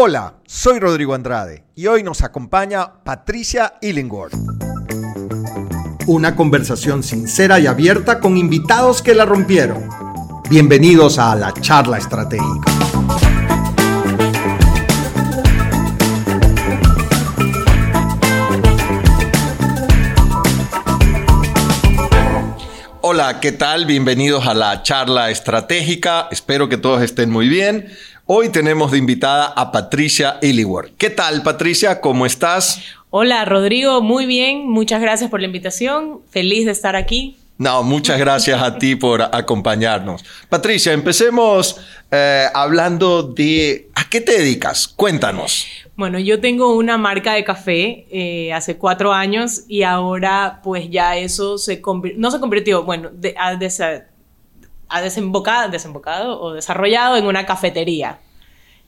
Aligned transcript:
Hola, 0.00 0.34
soy 0.46 0.78
Rodrigo 0.78 1.12
Andrade 1.12 1.64
y 1.74 1.88
hoy 1.88 2.04
nos 2.04 2.22
acompaña 2.22 3.02
Patricia 3.02 3.74
Illingworth. 3.80 4.32
Una 6.06 6.36
conversación 6.36 7.02
sincera 7.02 7.58
y 7.58 7.66
abierta 7.66 8.20
con 8.20 8.36
invitados 8.36 9.02
que 9.02 9.12
la 9.12 9.24
rompieron. 9.24 9.88
Bienvenidos 10.48 11.18
a 11.18 11.34
la 11.34 11.52
charla 11.52 11.98
estratégica. 11.98 12.70
Hola, 23.00 23.40
¿qué 23.40 23.50
tal? 23.50 23.86
Bienvenidos 23.86 24.46
a 24.46 24.54
la 24.54 24.82
charla 24.84 25.30
estratégica. 25.30 26.28
Espero 26.30 26.68
que 26.68 26.76
todos 26.76 27.02
estén 27.02 27.30
muy 27.30 27.48
bien. 27.48 27.90
Hoy 28.30 28.50
tenemos 28.50 28.90
de 28.90 28.98
invitada 28.98 29.46
a 29.46 29.72
Patricia 29.72 30.36
Illiworth. 30.42 30.94
¿Qué 30.98 31.08
tal, 31.08 31.42
Patricia? 31.42 32.02
¿Cómo 32.02 32.26
estás? 32.26 32.82
Hola, 33.08 33.46
Rodrigo. 33.46 34.02
Muy 34.02 34.26
bien. 34.26 34.68
Muchas 34.68 35.00
gracias 35.00 35.30
por 35.30 35.40
la 35.40 35.46
invitación. 35.46 36.20
Feliz 36.28 36.66
de 36.66 36.72
estar 36.72 36.94
aquí. 36.94 37.38
No, 37.56 37.82
muchas 37.82 38.18
gracias 38.18 38.60
a 38.60 38.76
ti 38.76 38.96
por 38.96 39.22
acompañarnos. 39.22 40.22
Patricia, 40.50 40.92
empecemos 40.92 41.80
eh, 42.10 42.44
hablando 42.52 43.22
de 43.22 43.88
a 43.94 44.06
qué 44.10 44.20
te 44.20 44.32
dedicas. 44.32 44.88
Cuéntanos. 44.88 45.66
Bueno, 45.96 46.18
yo 46.18 46.38
tengo 46.38 46.76
una 46.76 46.98
marca 46.98 47.32
de 47.32 47.44
café 47.44 48.06
eh, 48.10 48.52
hace 48.52 48.76
cuatro 48.76 49.14
años 49.14 49.62
y 49.68 49.84
ahora 49.84 50.60
pues 50.62 50.90
ya 50.90 51.16
eso 51.16 51.56
se 51.56 51.80
no 52.18 52.30
se 52.30 52.40
convirtió, 52.40 52.84
bueno, 52.84 53.08
ha, 54.88 55.00
desembocado, 55.00 55.70
desembocado 55.70 56.40
o 56.40 56.52
desarrollado 56.52 57.16
en 57.16 57.26
una 57.26 57.46
cafetería. 57.46 58.18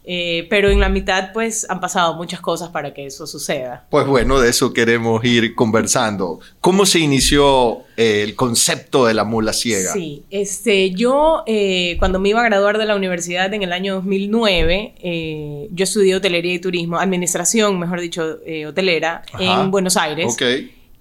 Eh, 0.02 0.46
pero 0.48 0.70
en 0.70 0.80
la 0.80 0.88
mitad, 0.88 1.32
pues, 1.32 1.66
han 1.68 1.78
pasado 1.78 2.14
muchas 2.14 2.40
cosas 2.40 2.70
para 2.70 2.94
que 2.94 3.06
eso 3.06 3.26
suceda. 3.26 3.86
Pues 3.90 4.06
bueno, 4.06 4.40
de 4.40 4.48
eso 4.48 4.72
queremos 4.72 5.22
ir 5.24 5.54
conversando. 5.54 6.40
¿Cómo 6.60 6.86
se 6.86 7.00
inició 7.00 7.80
eh, 7.98 8.22
el 8.24 8.34
concepto 8.34 9.04
de 9.04 9.12
la 9.12 9.24
mula 9.24 9.52
ciega? 9.52 9.92
Sí, 9.92 10.24
este, 10.30 10.92
yo 10.92 11.42
eh, 11.46 11.96
cuando 11.98 12.18
me 12.18 12.30
iba 12.30 12.40
a 12.40 12.44
graduar 12.44 12.78
de 12.78 12.86
la 12.86 12.96
universidad 12.96 13.52
en 13.52 13.62
el 13.62 13.72
año 13.72 13.96
2009, 13.96 15.68
yo 15.70 15.84
estudié 15.84 16.16
hotelería 16.16 16.54
y 16.54 16.58
turismo, 16.58 16.98
administración, 16.98 17.78
mejor 17.78 18.00
dicho, 18.00 18.38
hotelera, 18.66 19.22
en 19.38 19.70
Buenos 19.70 19.98
Aires. 19.98 20.32
Ok. 20.32 20.42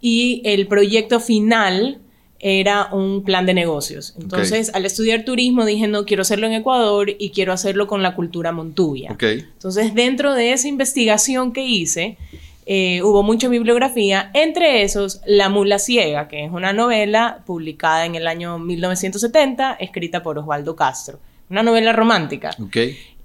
Y 0.01 0.41
el 0.45 0.67
proyecto 0.67 1.19
final 1.19 1.99
era 2.39 2.89
un 2.91 3.23
plan 3.23 3.45
de 3.45 3.53
negocios. 3.53 4.15
Entonces, 4.19 4.71
al 4.73 4.85
estudiar 4.85 5.25
turismo 5.25 5.65
dije, 5.65 5.87
no, 5.87 6.05
quiero 6.05 6.21
hacerlo 6.21 6.47
en 6.47 6.53
Ecuador 6.53 7.09
y 7.17 7.31
quiero 7.31 7.51
hacerlo 7.51 7.87
con 7.87 8.01
la 8.01 8.15
cultura 8.15 8.51
montuvia. 8.51 9.15
Entonces, 9.19 9.93
dentro 9.93 10.33
de 10.33 10.53
esa 10.53 10.67
investigación 10.67 11.51
que 11.51 11.65
hice, 11.65 12.17
eh, 12.65 13.01
hubo 13.03 13.23
mucha 13.23 13.49
bibliografía, 13.49 14.31
entre 14.33 14.83
esos 14.83 15.21
La 15.25 15.49
Mula 15.49 15.79
Ciega, 15.79 16.27
que 16.27 16.45
es 16.45 16.51
una 16.51 16.71
novela 16.71 17.43
publicada 17.45 18.05
en 18.05 18.15
el 18.15 18.27
año 18.27 18.57
1970, 18.57 19.73
escrita 19.73 20.23
por 20.23 20.37
Osvaldo 20.37 20.75
Castro. 20.75 21.19
Una 21.49 21.63
novela 21.63 21.93
romántica. 21.93 22.55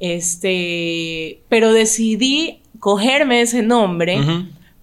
Este, 0.01 1.41
pero 1.49 1.73
decidí 1.73 2.63
cogerme 2.81 3.43
ese 3.43 3.63
nombre 3.63 4.19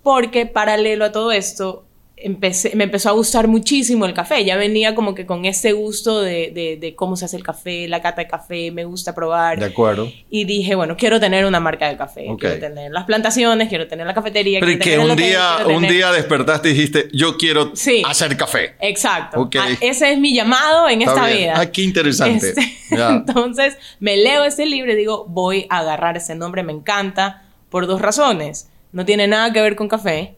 porque 0.04 0.46
paralelo 0.46 1.06
a 1.06 1.12
todo 1.12 1.32
esto, 1.32 1.86
me 2.30 2.84
empezó 2.84 3.10
a 3.10 3.12
gustar 3.14 3.48
muchísimo 3.48 4.06
el 4.06 4.14
café. 4.14 4.44
Ya 4.46 4.58
venía 4.58 4.96
como 4.96 5.16
que 5.16 5.26
con 5.26 5.46
ese 5.46 5.74
gusto 5.74 6.22
de, 6.22 6.94
cómo 6.96 7.16
se 7.16 7.26
hace 7.26 7.38
el 7.38 7.44
café, 7.44 7.88
la 7.88 8.02
cata 8.02 8.22
de 8.22 8.28
café, 8.28 8.72
me 8.72 8.86
gusta 8.86 9.16
probar. 9.16 9.60
De 9.60 9.66
acuerdo. 9.66 10.12
Y 10.30 10.46
dije, 10.46 10.76
bueno, 10.76 10.98
quiero 10.98 11.20
tener 11.20 11.46
una 11.46 11.60
marca 11.60 11.88
de 11.88 11.98
café. 11.98 12.28
Quiero 12.40 12.60
tener 12.60 12.92
las 12.92 13.06
plantaciones, 13.06 13.70
quiero 13.70 13.88
tener 13.88 14.06
la 14.06 14.14
cafetería. 14.14 14.60
Pero 14.60 14.80
que 14.80 14.98
un 15.00 15.16
día, 15.16 15.58
un 15.68 15.84
día 15.84 16.12
despertaste 16.12 16.70
y 16.70 16.74
dijiste, 16.74 17.10
yo 17.14 17.38
quiero 17.38 17.74
hacer 18.06 18.38
café. 18.38 18.76
Exacto. 18.80 19.50
Ah, 19.60 19.70
ese 19.82 20.12
es 20.12 20.20
mi 20.20 20.34
llamado 20.34 20.90
en 20.90 21.02
esta 21.02 21.28
vida. 21.28 21.54
Ah, 21.58 21.72
qué 21.72 21.82
interesante. 21.82 22.50
Este, 22.50 22.78
entonces, 22.92 23.78
me 24.00 24.18
leo 24.18 24.44
ese 24.44 24.66
libro 24.66 24.92
y 24.92 24.96
digo, 24.96 25.26
voy 25.28 25.66
a 25.70 25.80
agarrar 25.80 26.18
ese 26.18 26.36
nombre, 26.36 26.64
me 26.64 26.74
encanta, 26.74 27.44
por 27.70 27.88
dos 27.88 28.02
razones. 28.02 28.70
No 28.92 29.06
tiene 29.06 29.28
nada 29.28 29.54
que 29.54 29.62
ver 29.62 29.76
con 29.76 29.88
café 29.88 30.36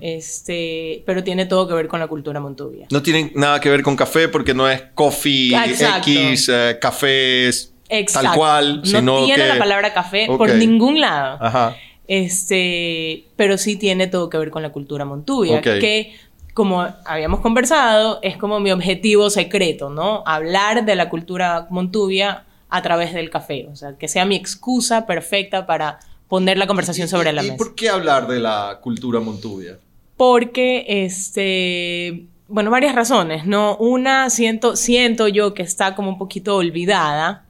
este, 0.00 1.02
pero 1.06 1.24
tiene 1.24 1.46
todo 1.46 1.66
que 1.66 1.74
ver 1.74 1.88
con 1.88 2.00
la 2.00 2.06
cultura 2.06 2.40
montuvia. 2.40 2.86
No 2.90 3.02
tiene 3.02 3.32
nada 3.34 3.60
que 3.60 3.68
ver 3.70 3.82
con 3.82 3.96
café 3.96 4.28
porque 4.28 4.54
no 4.54 4.68
es 4.68 4.82
coffee 4.94 5.52
X, 5.54 6.48
eh, 6.52 6.78
cafés 6.80 7.74
tal 8.12 8.34
cual, 8.34 8.82
no 9.02 9.24
tiene 9.24 9.48
la 9.48 9.58
palabra 9.58 9.92
café 9.92 10.26
por 10.26 10.52
ningún 10.54 11.00
lado. 11.00 11.74
Este, 12.06 13.24
pero 13.36 13.56
sí 13.56 13.76
tiene 13.76 14.06
todo 14.06 14.28
que 14.28 14.36
ver 14.36 14.50
con 14.50 14.62
la 14.62 14.72
cultura 14.72 15.04
montuvia, 15.04 15.60
que 15.60 16.14
como 16.52 16.86
habíamos 17.04 17.40
conversado, 17.40 18.20
es 18.22 18.36
como 18.36 18.60
mi 18.60 18.70
objetivo 18.70 19.28
secreto, 19.28 19.90
¿no? 19.90 20.22
Hablar 20.24 20.84
de 20.84 20.94
la 20.94 21.08
cultura 21.08 21.66
montuvia 21.68 22.44
a 22.68 22.82
través 22.82 23.12
del 23.12 23.28
café, 23.30 23.66
o 23.70 23.74
sea, 23.76 23.96
que 23.98 24.06
sea 24.06 24.24
mi 24.24 24.36
excusa 24.36 25.06
perfecta 25.06 25.66
para 25.66 25.98
poner 26.28 26.58
la 26.58 26.66
conversación 26.66 27.08
sobre 27.08 27.32
la 27.32 27.42
mesa. 27.42 27.54
¿Y 27.54 27.58
por 27.58 27.74
qué 27.74 27.88
hablar 27.88 28.26
de 28.26 28.40
la 28.40 28.78
cultura 28.80 29.20
montuvia? 29.20 29.78
Porque, 30.16 30.84
este, 30.88 32.26
bueno, 32.48 32.70
varias 32.70 32.94
razones, 32.94 33.46
¿no? 33.46 33.76
Una, 33.76 34.30
siento, 34.30 34.76
siento 34.76 35.28
yo 35.28 35.54
que 35.54 35.62
está 35.62 35.94
como 35.94 36.08
un 36.08 36.18
poquito 36.18 36.56
olvidada, 36.56 37.46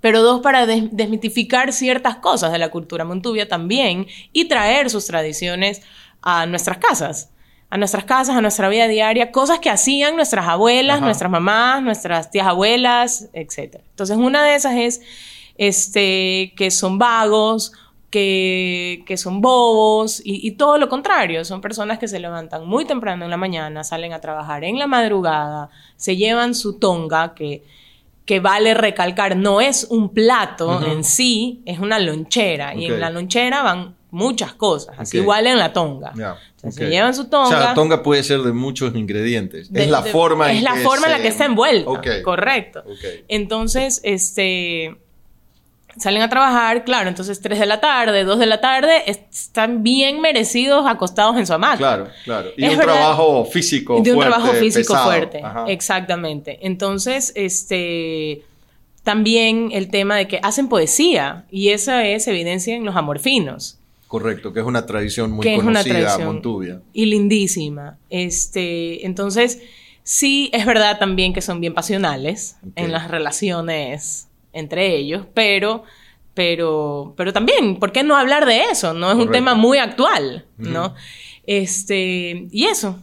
pero 0.00 0.22
dos, 0.22 0.40
para 0.40 0.66
desmitificar 0.66 1.72
ciertas 1.72 2.16
cosas 2.16 2.52
de 2.52 2.58
la 2.58 2.70
cultura 2.70 3.04
montuvia 3.04 3.48
también 3.48 4.06
y 4.32 4.46
traer 4.46 4.90
sus 4.90 5.06
tradiciones 5.06 5.82
a 6.20 6.46
nuestras 6.46 6.78
casas 6.78 7.30
a 7.74 7.76
nuestras 7.76 8.04
casas, 8.04 8.36
a 8.36 8.40
nuestra 8.40 8.68
vida 8.68 8.86
diaria, 8.86 9.32
cosas 9.32 9.58
que 9.58 9.68
hacían 9.68 10.14
nuestras 10.14 10.46
abuelas, 10.46 11.00
nuestras 11.00 11.28
mamás, 11.28 11.82
nuestras 11.82 12.30
tías 12.30 12.46
abuelas, 12.46 13.28
etc. 13.32 13.80
Entonces, 13.90 14.16
una 14.16 14.44
de 14.44 14.54
esas 14.54 14.76
es 14.76 15.00
este, 15.56 16.52
que 16.56 16.70
son 16.70 16.98
vagos 16.98 17.72
que, 18.14 19.16
son 19.16 19.40
bobos 19.40 20.22
y, 20.24 20.52
todo 20.52 20.78
lo 20.78 20.88
contrario, 20.88 21.44
son 21.44 21.60
personas 21.60 21.98
que 21.98 22.06
se 22.06 22.20
levantan 22.20 22.66
muy 22.66 22.84
temprano 22.84 23.24
en 23.24 23.30
la 23.30 23.36
mañana, 23.36 23.82
salen 23.82 24.12
a 24.12 24.20
trabajar 24.20 24.62
en 24.62 24.78
la 24.78 24.86
madrugada, 24.86 25.70
se 25.96 26.16
llevan 26.16 26.54
su 26.54 26.78
tonga, 26.78 27.34
que, 27.34 27.64
que 28.24 28.38
vale 28.38 28.74
recalcar, 28.74 29.36
no 29.36 29.60
es 29.60 29.88
un 29.90 30.10
plato 30.10 30.80
en 30.86 31.02
sí, 31.02 31.62
es 31.66 31.80
una 31.80 31.98
lonchera 31.98 32.74
y 32.74 32.86
en 32.86 33.00
la 33.00 33.10
lonchera 33.10 33.62
van 33.62 33.96
muchas 34.12 34.54
cosas, 34.54 34.94
así 34.96 35.18
igual 35.18 35.48
en 35.48 35.58
la 35.58 35.72
tonga. 35.72 36.12
Se 36.68 36.88
llevan 36.88 37.14
su 37.14 37.28
tonga. 37.28 37.46
O 37.46 37.50
sea, 37.50 37.60
la 37.60 37.74
tonga 37.74 38.02
puede 38.02 38.22
ser 38.22 38.40
de 38.42 38.52
muchos 38.52 38.94
ingredientes. 38.94 39.70
es 39.74 39.90
la 39.90 40.02
forma 40.02 40.50
en 40.52 40.58
Es 40.58 40.62
la 40.62 40.76
forma 40.76 41.06
en 41.06 41.12
la 41.12 41.20
que 41.20 41.28
está 41.28 41.46
envuelta. 41.46 42.00
Correcto. 42.22 42.84
Entonces, 43.26 44.00
este 44.04 44.96
salen 45.96 46.22
a 46.22 46.28
trabajar, 46.28 46.84
claro, 46.84 47.08
entonces 47.08 47.40
3 47.40 47.58
de 47.58 47.66
la 47.66 47.80
tarde, 47.80 48.24
2 48.24 48.38
de 48.38 48.46
la 48.46 48.60
tarde, 48.60 49.02
están 49.06 49.82
bien 49.82 50.20
merecidos 50.20 50.86
acostados 50.86 51.36
en 51.36 51.46
su 51.46 51.52
hamaca. 51.52 51.76
Claro, 51.76 52.08
claro. 52.24 52.50
Y 52.56 52.66
un 52.66 52.78
trabajo 52.78 53.44
físico 53.44 53.94
fuerte. 53.94 54.10
De 54.10 54.16
un 54.16 54.20
trabajo 54.20 54.52
físico 54.54 54.96
fuerte, 54.96 55.42
exactamente. 55.68 56.58
Entonces, 56.62 57.32
este, 57.36 58.42
también 59.02 59.70
el 59.72 59.88
tema 59.90 60.16
de 60.16 60.26
que 60.26 60.40
hacen 60.42 60.68
poesía, 60.68 61.44
y 61.50 61.68
esa 61.70 62.04
es 62.04 62.26
evidencia 62.26 62.74
en 62.74 62.84
los 62.84 62.96
amorfinos. 62.96 63.78
Correcto, 64.08 64.52
que 64.52 64.60
es 64.60 64.66
una 64.66 64.86
tradición 64.86 65.32
muy 65.32 65.42
que 65.42 65.56
conocida, 65.56 65.80
es 65.80 65.86
una 65.86 65.98
tradición 65.98 66.26
Montuvia. 66.26 66.80
Y 66.92 67.06
lindísima. 67.06 67.98
Este, 68.10 69.04
entonces, 69.06 69.60
sí, 70.02 70.50
es 70.52 70.66
verdad 70.66 70.98
también 70.98 71.32
que 71.32 71.40
son 71.40 71.60
bien 71.60 71.74
pasionales 71.74 72.56
en 72.76 72.92
las 72.92 73.10
relaciones 73.10 74.28
entre 74.54 74.96
ellos, 74.96 75.26
pero, 75.34 75.84
pero, 76.32 77.12
pero 77.16 77.32
también, 77.32 77.76
¿por 77.78 77.92
qué 77.92 78.02
no 78.02 78.16
hablar 78.16 78.46
de 78.46 78.62
eso? 78.70 78.94
No 78.94 79.10
es 79.10 79.18
un 79.18 79.30
tema 79.30 79.54
muy 79.54 79.78
actual, 79.78 80.46
¿no? 80.56 80.94
Este, 81.46 82.46
y 82.50 82.64
eso. 82.64 82.98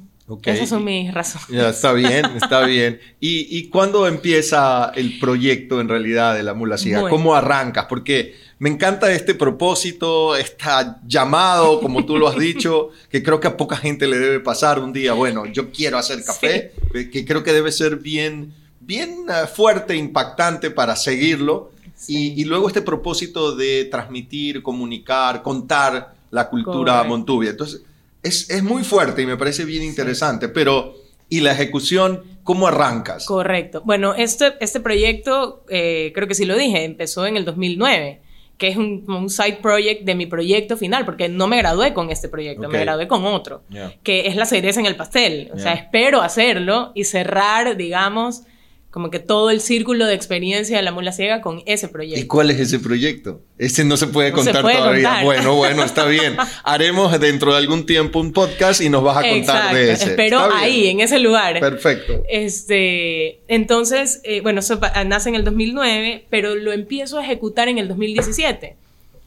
Esas 0.45 0.69
son 0.69 0.85
mis 0.85 1.13
razones. 1.13 1.47
Ya, 1.49 1.69
está 1.69 1.91
bien, 1.91 2.25
está 2.41 2.61
bien. 2.61 3.01
¿Y, 3.19 3.57
¿Y 3.57 3.67
cuándo 3.67 4.07
empieza 4.07 4.91
el 4.95 5.19
proyecto 5.19 5.81
en 5.81 5.89
realidad 5.89 6.35
de 6.35 6.43
la 6.43 6.53
mula 6.53 6.77
ciega? 6.77 7.09
¿Cómo 7.09 7.35
arrancas? 7.35 7.87
Porque 7.89 8.35
me 8.59 8.69
encanta 8.69 9.11
este 9.11 9.35
propósito, 9.35 10.35
este 10.35 10.63
llamado, 11.05 11.81
como 11.81 12.05
tú 12.05 12.17
lo 12.17 12.27
has 12.27 12.37
dicho, 12.37 12.91
que 13.09 13.21
creo 13.21 13.39
que 13.39 13.47
a 13.47 13.57
poca 13.57 13.75
gente 13.75 14.07
le 14.07 14.19
debe 14.19 14.39
pasar 14.39 14.79
un 14.79 14.93
día. 14.93 15.13
Bueno, 15.13 15.47
yo 15.47 15.71
quiero 15.71 15.97
hacer 15.97 16.23
café, 16.23 16.71
que 17.11 17.25
creo 17.25 17.43
que 17.43 17.51
debe 17.51 17.71
ser 17.71 17.97
bien 17.97 18.53
bien 18.91 19.25
eh, 19.29 19.47
fuerte, 19.47 19.95
impactante 19.95 20.69
para 20.69 20.97
seguirlo. 20.97 21.71
Y, 22.07 22.43
luego 22.45 22.67
este 22.67 22.81
propósito 22.81 23.55
de 23.55 23.85
transmitir, 23.85 24.61
comunicar, 24.63 25.43
contar 25.43 26.13
la 26.31 26.49
cultura 26.49 27.01
montuvia. 27.03 27.51
Entonces, 27.51 27.83
es, 28.23 28.63
muy 28.63 28.83
fuerte 28.83 29.21
y 29.21 29.27
me 29.27 29.37
parece 29.37 29.65
bien 29.65 29.83
interesante, 29.83 30.49
pero 30.49 30.95
¿y 31.29 31.41
la 31.41 31.51
ejecución? 31.51 32.23
¿Cómo 32.43 32.67
arrancas? 32.67 33.25
Correcto. 33.27 33.83
Bueno, 33.85 34.15
este, 34.15 34.55
este 34.59 34.79
proyecto, 34.79 35.63
eh, 35.69 36.11
creo 36.13 36.27
que 36.27 36.33
sí 36.33 36.45
lo 36.45 36.57
dije, 36.57 36.83
empezó 36.83 37.25
en 37.27 37.37
el 37.37 37.45
2009 37.45 38.21
que 38.57 38.67
es 38.67 38.77
un, 38.77 39.05
un, 39.07 39.29
side 39.31 39.57
project 39.59 40.03
de 40.03 40.13
mi 40.13 40.27
proyecto 40.27 40.77
final, 40.77 41.03
porque 41.03 41.27
no 41.27 41.47
me 41.47 41.57
gradué 41.57 41.95
con 41.95 42.11
este 42.11 42.29
proyecto, 42.29 42.69
me 42.69 42.79
gradué 42.79 43.07
con 43.07 43.25
otro, 43.25 43.63
que 44.03 44.27
es 44.27 44.35
la 44.35 44.45
cereza 44.45 44.79
en 44.79 44.85
el 44.85 44.95
pastel. 44.95 45.49
O 45.51 45.57
sea, 45.57 45.73
espero 45.73 46.21
hacerlo 46.21 46.91
y 46.93 47.05
cerrar, 47.05 47.75
digamos, 47.75 48.43
como 48.91 49.09
que 49.09 49.19
todo 49.19 49.49
el 49.49 49.61
círculo 49.61 50.05
de 50.05 50.13
experiencia 50.13 50.75
de 50.75 50.83
la 50.83 50.91
mula 50.91 51.13
ciega 51.13 51.39
con 51.39 51.63
ese 51.65 51.87
proyecto. 51.87 52.19
¿Y 52.19 52.27
cuál 52.27 52.51
es 52.51 52.59
ese 52.59 52.77
proyecto? 52.77 53.41
Ese 53.57 53.85
no 53.85 53.95
se 53.95 54.07
puede 54.07 54.33
contar 54.33 54.61
todavía. 54.61 55.21
Bueno, 55.23 55.55
bueno, 55.55 55.83
está 55.83 56.05
bien. 56.05 56.35
Haremos 56.63 57.17
dentro 57.17 57.53
de 57.53 57.57
algún 57.57 57.85
tiempo 57.85 58.19
un 58.19 58.33
podcast 58.33 58.81
y 58.81 58.89
nos 58.89 59.01
vas 59.01 59.17
a 59.17 59.29
contar 59.29 59.73
de 59.73 59.93
ese. 59.93 60.09
Espero 60.09 60.41
ahí, 60.53 60.89
en 60.89 60.99
ese 60.99 61.19
lugar. 61.19 61.59
Perfecto. 61.61 62.21
Este, 62.29 63.41
entonces, 63.47 64.19
eh, 64.25 64.41
bueno, 64.41 64.59
eso 64.59 64.77
nace 65.05 65.29
en 65.29 65.35
el 65.35 65.45
2009, 65.45 66.25
pero 66.29 66.55
lo 66.55 66.73
empiezo 66.73 67.17
a 67.17 67.23
ejecutar 67.23 67.69
en 67.69 67.77
el 67.77 67.87
2017. 67.87 68.75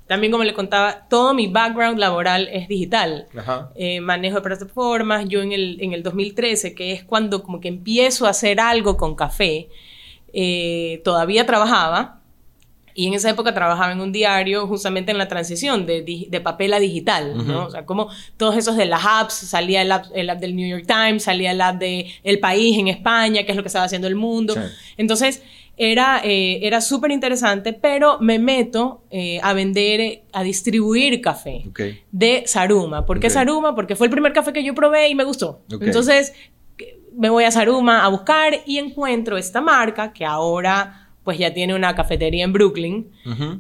También, 0.07 0.31
como 0.31 0.45
le 0.45 0.53
contaba, 0.53 1.07
todo 1.09 1.33
mi 1.33 1.47
background 1.47 1.99
laboral 1.99 2.49
es 2.53 2.69
digital. 2.69 3.27
Eh, 3.75 4.01
manejo 4.01 4.37
de 4.37 4.43
plataformas. 4.43 5.27
Yo 5.29 5.41
en 5.41 5.53
el, 5.53 5.79
en 5.81 5.95
el 5.95 6.03
2013, 6.03 6.75
que 6.75 6.93
es 6.93 7.05
cuando 7.05 7.43
como 7.43 7.61
que 7.61 7.69
empiezo 7.69 8.27
a 8.27 8.31
hacer 8.31 8.61
algo 8.61 8.99
con 8.99 9.15
café, 9.15 9.69
eh, 10.35 11.01
todavía 11.05 11.47
trabajaba. 11.47 12.21
Y 12.97 13.09
en 13.09 13.15
esa 13.15 13.31
época 13.31 13.53
trabajaba 13.55 13.93
en 13.93 14.01
un 14.01 14.13
diario 14.13 14.69
justamente 14.69 15.11
en 15.11 15.19
la 15.19 15.27
transición 15.27 15.85
de, 15.85 16.27
de 16.29 16.41
papel 16.41 16.75
a 16.75 16.79
digital, 16.79 17.45
¿no? 17.45 17.67
O 17.67 17.71
sea, 17.71 17.85
como 17.85 18.09
todos 18.37 18.57
esos 18.57 18.77
de 18.77 18.85
las 18.85 19.05
apps, 19.05 19.35
salía 19.35 19.83
el 19.83 19.91
app, 19.91 20.05
el 20.15 20.31
app, 20.31 20.39
del 20.39 20.55
New 20.55 20.69
York 20.69 20.87
Times, 20.87 21.25
salía 21.25 21.51
el 21.51 21.61
app 21.61 21.81
de 21.81 22.09
El 22.23 22.39
País 22.39 22.79
en 22.79 22.87
España, 22.87 23.43
que 23.43 23.51
es 23.51 23.57
lo 23.57 23.65
que 23.65 23.67
estaba 23.67 23.87
haciendo 23.87 24.07
el 24.07 24.15
mundo. 24.15 24.55
Entonces, 24.97 25.43
era, 25.77 26.21
eh, 26.25 26.61
era 26.63 26.81
súper 26.81 27.11
interesante, 27.11 27.73
pero 27.73 28.19
me 28.21 28.39
meto 28.39 29.05
eh, 29.11 29.41
a 29.43 29.53
vender, 29.53 30.23
a 30.33 30.43
distribuir 30.43 31.21
café 31.21 31.65
de 32.13 32.45
Saruma. 32.47 33.05
¿Por 33.07 33.21
qué 33.21 33.31
Saruma? 33.31 33.75
Porque 33.75 33.97
fue 33.97 34.07
el 34.07 34.11
primer 34.11 34.33
café 34.33 34.53
que 34.53 34.65
yo 34.65 34.75
probé 34.75 35.09
y 35.09 35.15
me 35.15 35.25
gustó. 35.25 35.63
Entonces 35.81 36.33
me 37.17 37.31
voy 37.31 37.45
a 37.45 37.51
Saruma 37.51 38.05
a 38.05 38.09
buscar 38.09 38.55
y 38.67 38.79
encuentro 38.79 39.37
esta 39.37 39.61
marca 39.61 40.13
que 40.13 40.25
ahora 40.25 41.04
pues 41.25 41.39
ya 41.39 41.55
tiene 41.55 41.75
una 41.75 41.95
cafetería 41.95 42.45
en 42.45 42.53
Brooklyn 42.53 43.09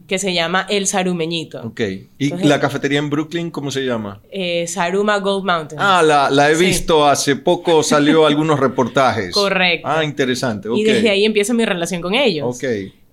que 0.06 0.18
se 0.18 0.34
llama 0.34 0.66
El 0.68 0.86
Sarumeñito. 0.86 1.62
Ok. 1.62 1.80
¿Y 2.18 2.30
la 2.46 2.60
cafetería 2.60 2.98
en 2.98 3.08
Brooklyn 3.08 3.50
cómo 3.50 3.70
se 3.70 3.84
llama? 3.84 4.20
Eh, 4.30 4.66
Saruma 4.66 5.18
Gold 5.18 5.44
Mountain. 5.46 5.80
Ah, 5.82 6.02
la, 6.02 6.50
he 6.50 6.56
visto 6.56 7.06
hace 7.06 7.36
poco, 7.36 7.82
salió 7.82 8.26
algunos 8.26 8.60
reportajes. 8.60 9.32
Correcto. 9.32 9.88
Ah, 9.88 10.04
interesante. 10.04 10.68
Y 10.74 10.84
desde 10.84 11.08
ahí 11.08 11.24
empieza 11.24 11.54
mi 11.54 11.64
relación 11.64 12.02
con 12.02 12.14
ellos. 12.14 12.54
Ok. 12.54 12.64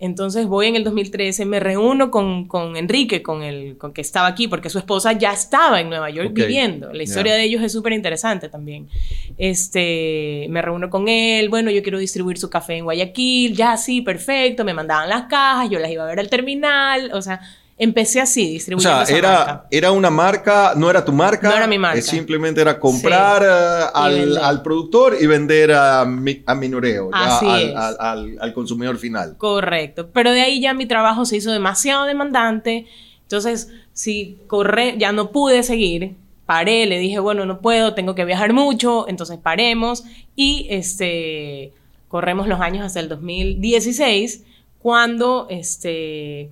Entonces 0.02 0.48
voy 0.48 0.66
en 0.66 0.76
el 0.76 0.84
2013, 0.84 1.46
me 1.46 1.60
reúno 1.60 2.10
con, 2.10 2.48
con 2.48 2.76
Enrique, 2.76 3.22
con 3.22 3.44
el 3.44 3.78
con 3.78 3.94
que 3.94 4.02
estaba 4.02 4.26
aquí, 4.26 4.48
porque 4.48 4.72
su 4.72 4.80
esposa 4.80 5.14
ya 5.14 5.32
estaba 5.32 5.80
en 5.80 5.90
Nueva 5.90 6.10
York 6.10 6.32
viviendo. 6.34 6.92
La 6.92 7.04
historia 7.04 7.36
de 7.36 7.44
ellos 7.44 7.62
es 7.62 7.72
súper 7.72 7.94
interesante 7.94 8.50
también. 8.50 8.90
Este, 9.38 10.48
me 10.50 10.64
reúno 10.64 10.90
con 10.90 11.08
él, 11.08 11.50
bueno, 11.50 11.70
yo 11.70 11.84
quiero 11.84 12.00
distribuir 12.00 12.40
su 12.40 12.50
café 12.50 12.78
en 12.78 12.86
Guayaquil, 12.86 13.56
ya 13.56 13.78
sí, 13.78 14.02
perfecto, 14.02 14.66
me 14.66 14.74
mandaban 14.74 15.08
las 15.08 15.28
cajas, 15.28 15.70
yo 15.70 15.78
las 15.78 15.92
iba 15.92 16.04
a 16.04 16.08
ver 16.08 16.20
al 16.20 16.30
terminal, 16.30 17.12
o 17.14 17.22
sea, 17.22 17.40
Empecé 17.78 18.22
así, 18.22 18.52
distribuyendo. 18.52 19.02
O 19.02 19.06
sea, 19.06 19.18
era, 19.18 19.66
era 19.72 19.92
una 19.92 20.12
marca, 20.12 20.74
no 20.76 20.90
era 20.90 21.04
tu 21.04 21.12
marca. 21.12 21.50
No 21.50 21.56
era 21.56 21.66
mi 21.66 21.80
marca. 21.80 22.02
simplemente 22.02 22.62
era 22.62 22.80
comprar 22.80 23.42
eh, 23.44 23.90
al, 23.94 24.38
al, 24.38 24.62
productor 24.62 25.18
y 25.20 25.26
vender 25.26 25.72
a, 25.72 26.02
a 26.02 26.56
minoreo, 26.56 27.10
al, 27.12 28.38
al, 28.40 28.54
consumidor 28.54 28.98
final. 28.98 29.36
Correcto. 29.38 30.10
Pero 30.14 30.32
de 30.32 30.42
ahí 30.42 30.62
ya 30.62 30.76
mi 30.76 30.86
trabajo 30.86 31.26
se 31.26 31.38
hizo 31.38 31.52
demasiado 31.52 32.06
demandante. 32.06 32.86
Entonces, 33.24 33.70
si 33.94 34.38
corre, 34.48 34.96
ya 34.98 35.12
no 35.12 35.32
pude 35.32 35.64
seguir. 35.64 36.16
Paré, 36.46 36.86
le 36.86 37.00
dije, 37.00 37.20
bueno, 37.20 37.46
no 37.46 37.62
puedo, 37.62 37.94
tengo 37.96 38.14
que 38.14 38.26
viajar 38.26 38.54
mucho, 38.54 39.08
entonces 39.08 39.38
paremos. 39.38 40.04
Y 40.36 40.68
este, 40.70 41.74
corremos 42.10 42.48
los 42.48 42.60
años 42.60 42.86
hasta 42.86 43.00
el 43.00 43.08
2016, 43.08 44.44
cuando 44.80 45.48
este 45.50 46.52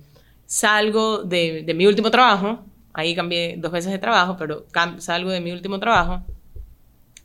salgo 0.50 1.18
de, 1.22 1.64
mi 1.76 1.86
último 1.86 2.10
trabajo, 2.10 2.58
ahí 2.92 3.14
cambié 3.14 3.54
dos 3.56 3.70
veces 3.70 3.92
de 3.92 4.00
trabajo, 4.00 4.36
pero 4.36 4.66
salgo 4.98 5.30
de 5.30 5.40
mi 5.40 5.52
último 5.52 5.78
trabajo 5.78 6.22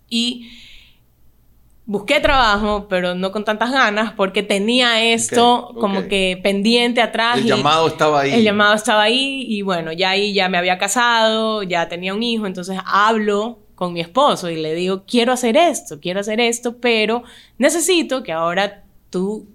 y 0.07 0.51
busqué 1.87 2.19
trabajo, 2.19 2.85
pero 2.87 3.15
no 3.15 3.31
con 3.31 3.43
tantas 3.43 3.71
ganas, 3.71 4.13
porque 4.13 4.43
tenía 4.43 5.03
esto 5.03 5.73
como 5.79 6.07
que 6.07 6.39
pendiente 6.43 7.01
atrás. 7.01 7.39
El 7.39 7.45
llamado 7.45 7.87
estaba 7.87 8.21
ahí. 8.21 8.31
El 8.31 8.43
llamado 8.43 8.75
estaba 8.75 9.01
ahí 9.01 9.43
y 9.49 9.63
bueno, 9.63 9.91
ya 9.91 10.11
ahí 10.11 10.31
ya 10.31 10.47
me 10.47 10.59
había 10.59 10.77
casado, 10.77 11.63
ya 11.63 11.87
tenía 11.87 12.13
un 12.13 12.21
hijo, 12.21 12.45
entonces 12.45 12.77
hablo 12.85 13.57
con 13.73 13.91
mi 13.91 14.01
esposo 14.01 14.51
y 14.51 14.57
le 14.57 14.75
digo, 14.75 15.03
quiero 15.07 15.33
hacer 15.33 15.57
esto, 15.57 15.99
quiero 15.99 16.19
hacer 16.19 16.39
esto, 16.39 16.77
pero 16.77 17.23
necesito 17.57 18.21
que 18.21 18.33
ahora 18.33 18.83
tú 19.09 19.47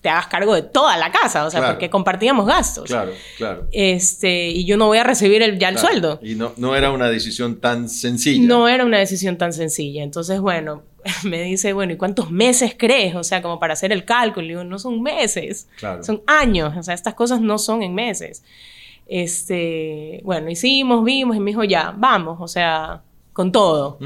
te 0.00 0.08
hagas 0.08 0.26
cargo 0.26 0.54
de 0.54 0.62
toda 0.62 0.96
la 0.98 1.10
casa, 1.10 1.46
o 1.46 1.50
sea, 1.50 1.66
porque 1.66 1.88
compartíamos 1.88 2.46
gastos. 2.46 2.84
Claro, 2.84 3.12
claro. 3.38 3.66
Este, 3.72 4.48
y 4.48 4.64
yo 4.66 4.76
no 4.76 4.86
voy 4.86 4.98
a 4.98 5.04
recibir 5.04 5.42
el, 5.42 5.58
ya 5.58 5.70
el 5.70 5.78
sueldo. 5.78 6.20
Y 6.22 6.34
no, 6.34 6.52
no 6.56 6.76
era 6.76 6.90
una 6.90 7.08
decisión 7.08 7.60
tan 7.60 7.88
sencilla. 7.88 8.46
No 8.46 8.68
era 8.68 8.84
una 8.84 8.98
decisión 8.98 9.38
tan 9.38 9.52
sencilla. 9.52 10.02
Entonces, 10.02 10.40
bueno, 10.40 10.82
me 11.24 11.42
dice, 11.42 11.72
bueno, 11.72 11.94
¿y 11.94 11.96
cuántos 11.96 12.30
meses 12.30 12.74
crees? 12.76 13.14
O 13.14 13.24
sea, 13.24 13.40
como 13.40 13.58
para 13.58 13.72
hacer 13.72 13.92
el 13.92 14.04
cálculo. 14.04 14.44
Y 14.44 14.48
digo, 14.50 14.64
no 14.64 14.78
son 14.78 15.02
meses, 15.02 15.68
son 16.02 16.22
años. 16.26 16.76
O 16.76 16.82
sea, 16.82 16.94
estas 16.94 17.14
cosas 17.14 17.40
no 17.40 17.58
son 17.58 17.82
en 17.82 17.94
meses. 17.94 18.42
Este, 19.06 20.20
bueno, 20.24 20.50
hicimos, 20.50 21.04
vimos 21.04 21.36
y 21.36 21.40
me 21.40 21.50
dijo, 21.50 21.64
ya, 21.64 21.94
vamos, 21.96 22.38
o 22.40 22.48
sea, 22.48 23.02
con 23.32 23.50
todo. 23.52 23.98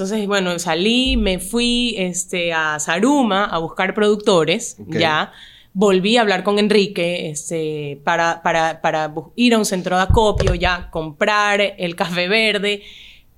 Entonces, 0.00 0.26
bueno, 0.26 0.58
salí, 0.58 1.18
me 1.18 1.38
fui 1.38 1.94
este, 1.98 2.54
a 2.54 2.78
Saruma 2.78 3.44
a 3.44 3.58
buscar 3.58 3.92
productores, 3.92 4.78
ya. 4.86 5.30
Volví 5.74 6.16
a 6.16 6.22
hablar 6.22 6.42
con 6.42 6.58
Enrique 6.58 7.28
este, 7.28 8.00
para, 8.02 8.40
para, 8.42 8.80
para 8.80 9.12
ir 9.36 9.52
a 9.52 9.58
un 9.58 9.66
centro 9.66 9.96
de 9.98 10.02
acopio, 10.04 10.54
ya, 10.54 10.88
comprar 10.90 11.60
el 11.60 11.96
café 11.96 12.28
verde, 12.28 12.82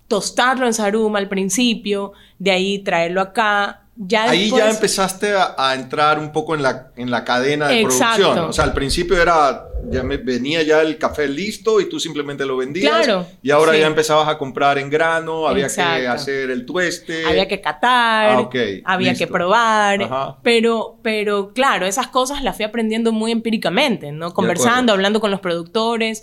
tostarlo 0.06 0.64
en 0.64 0.72
Saruma 0.72 1.18
al 1.18 1.28
principio, 1.28 2.12
de 2.38 2.52
ahí 2.52 2.78
traerlo 2.78 3.22
acá, 3.22 3.81
Ahí 4.18 4.50
ya 4.50 4.70
empezaste 4.70 5.34
a, 5.36 5.74
entrar 5.74 6.18
un 6.18 6.32
poco 6.32 6.54
en 6.54 6.62
la, 6.62 6.92
en 6.96 7.10
la 7.10 7.24
cadena 7.24 7.68
de 7.68 7.82
producción. 7.82 8.38
O 8.38 8.52
sea, 8.52 8.64
al 8.64 8.72
principio 8.72 9.20
era, 9.20 9.66
ya 9.90 10.02
me, 10.02 10.16
venía 10.16 10.62
ya 10.62 10.80
el 10.80 10.96
café 10.96 11.28
listo 11.28 11.78
y 11.78 11.90
tú 11.90 12.00
simplemente 12.00 12.46
lo 12.46 12.56
vendías. 12.56 12.90
Claro, 12.90 13.26
y 13.42 13.50
ahora 13.50 13.76
ya 13.76 13.86
empezabas 13.86 14.28
a 14.28 14.38
comprar 14.38 14.78
en 14.78 14.88
grano, 14.88 15.46
había 15.46 15.68
que 15.68 16.08
hacer 16.08 16.50
el 16.50 16.64
tueste. 16.64 17.26
Había 17.26 17.46
que 17.46 17.60
catar, 17.60 18.38
ah, 18.38 18.50
había 18.84 19.14
que 19.14 19.26
probar. 19.26 20.38
Pero, 20.42 20.98
pero 21.02 21.52
claro, 21.52 21.84
esas 21.84 22.08
cosas 22.08 22.42
las 22.42 22.56
fui 22.56 22.64
aprendiendo 22.64 23.12
muy 23.12 23.30
empíricamente, 23.30 24.10
¿no? 24.10 24.32
Conversando, 24.32 24.94
hablando 24.94 25.20
con 25.20 25.30
los 25.30 25.40
productores. 25.40 26.22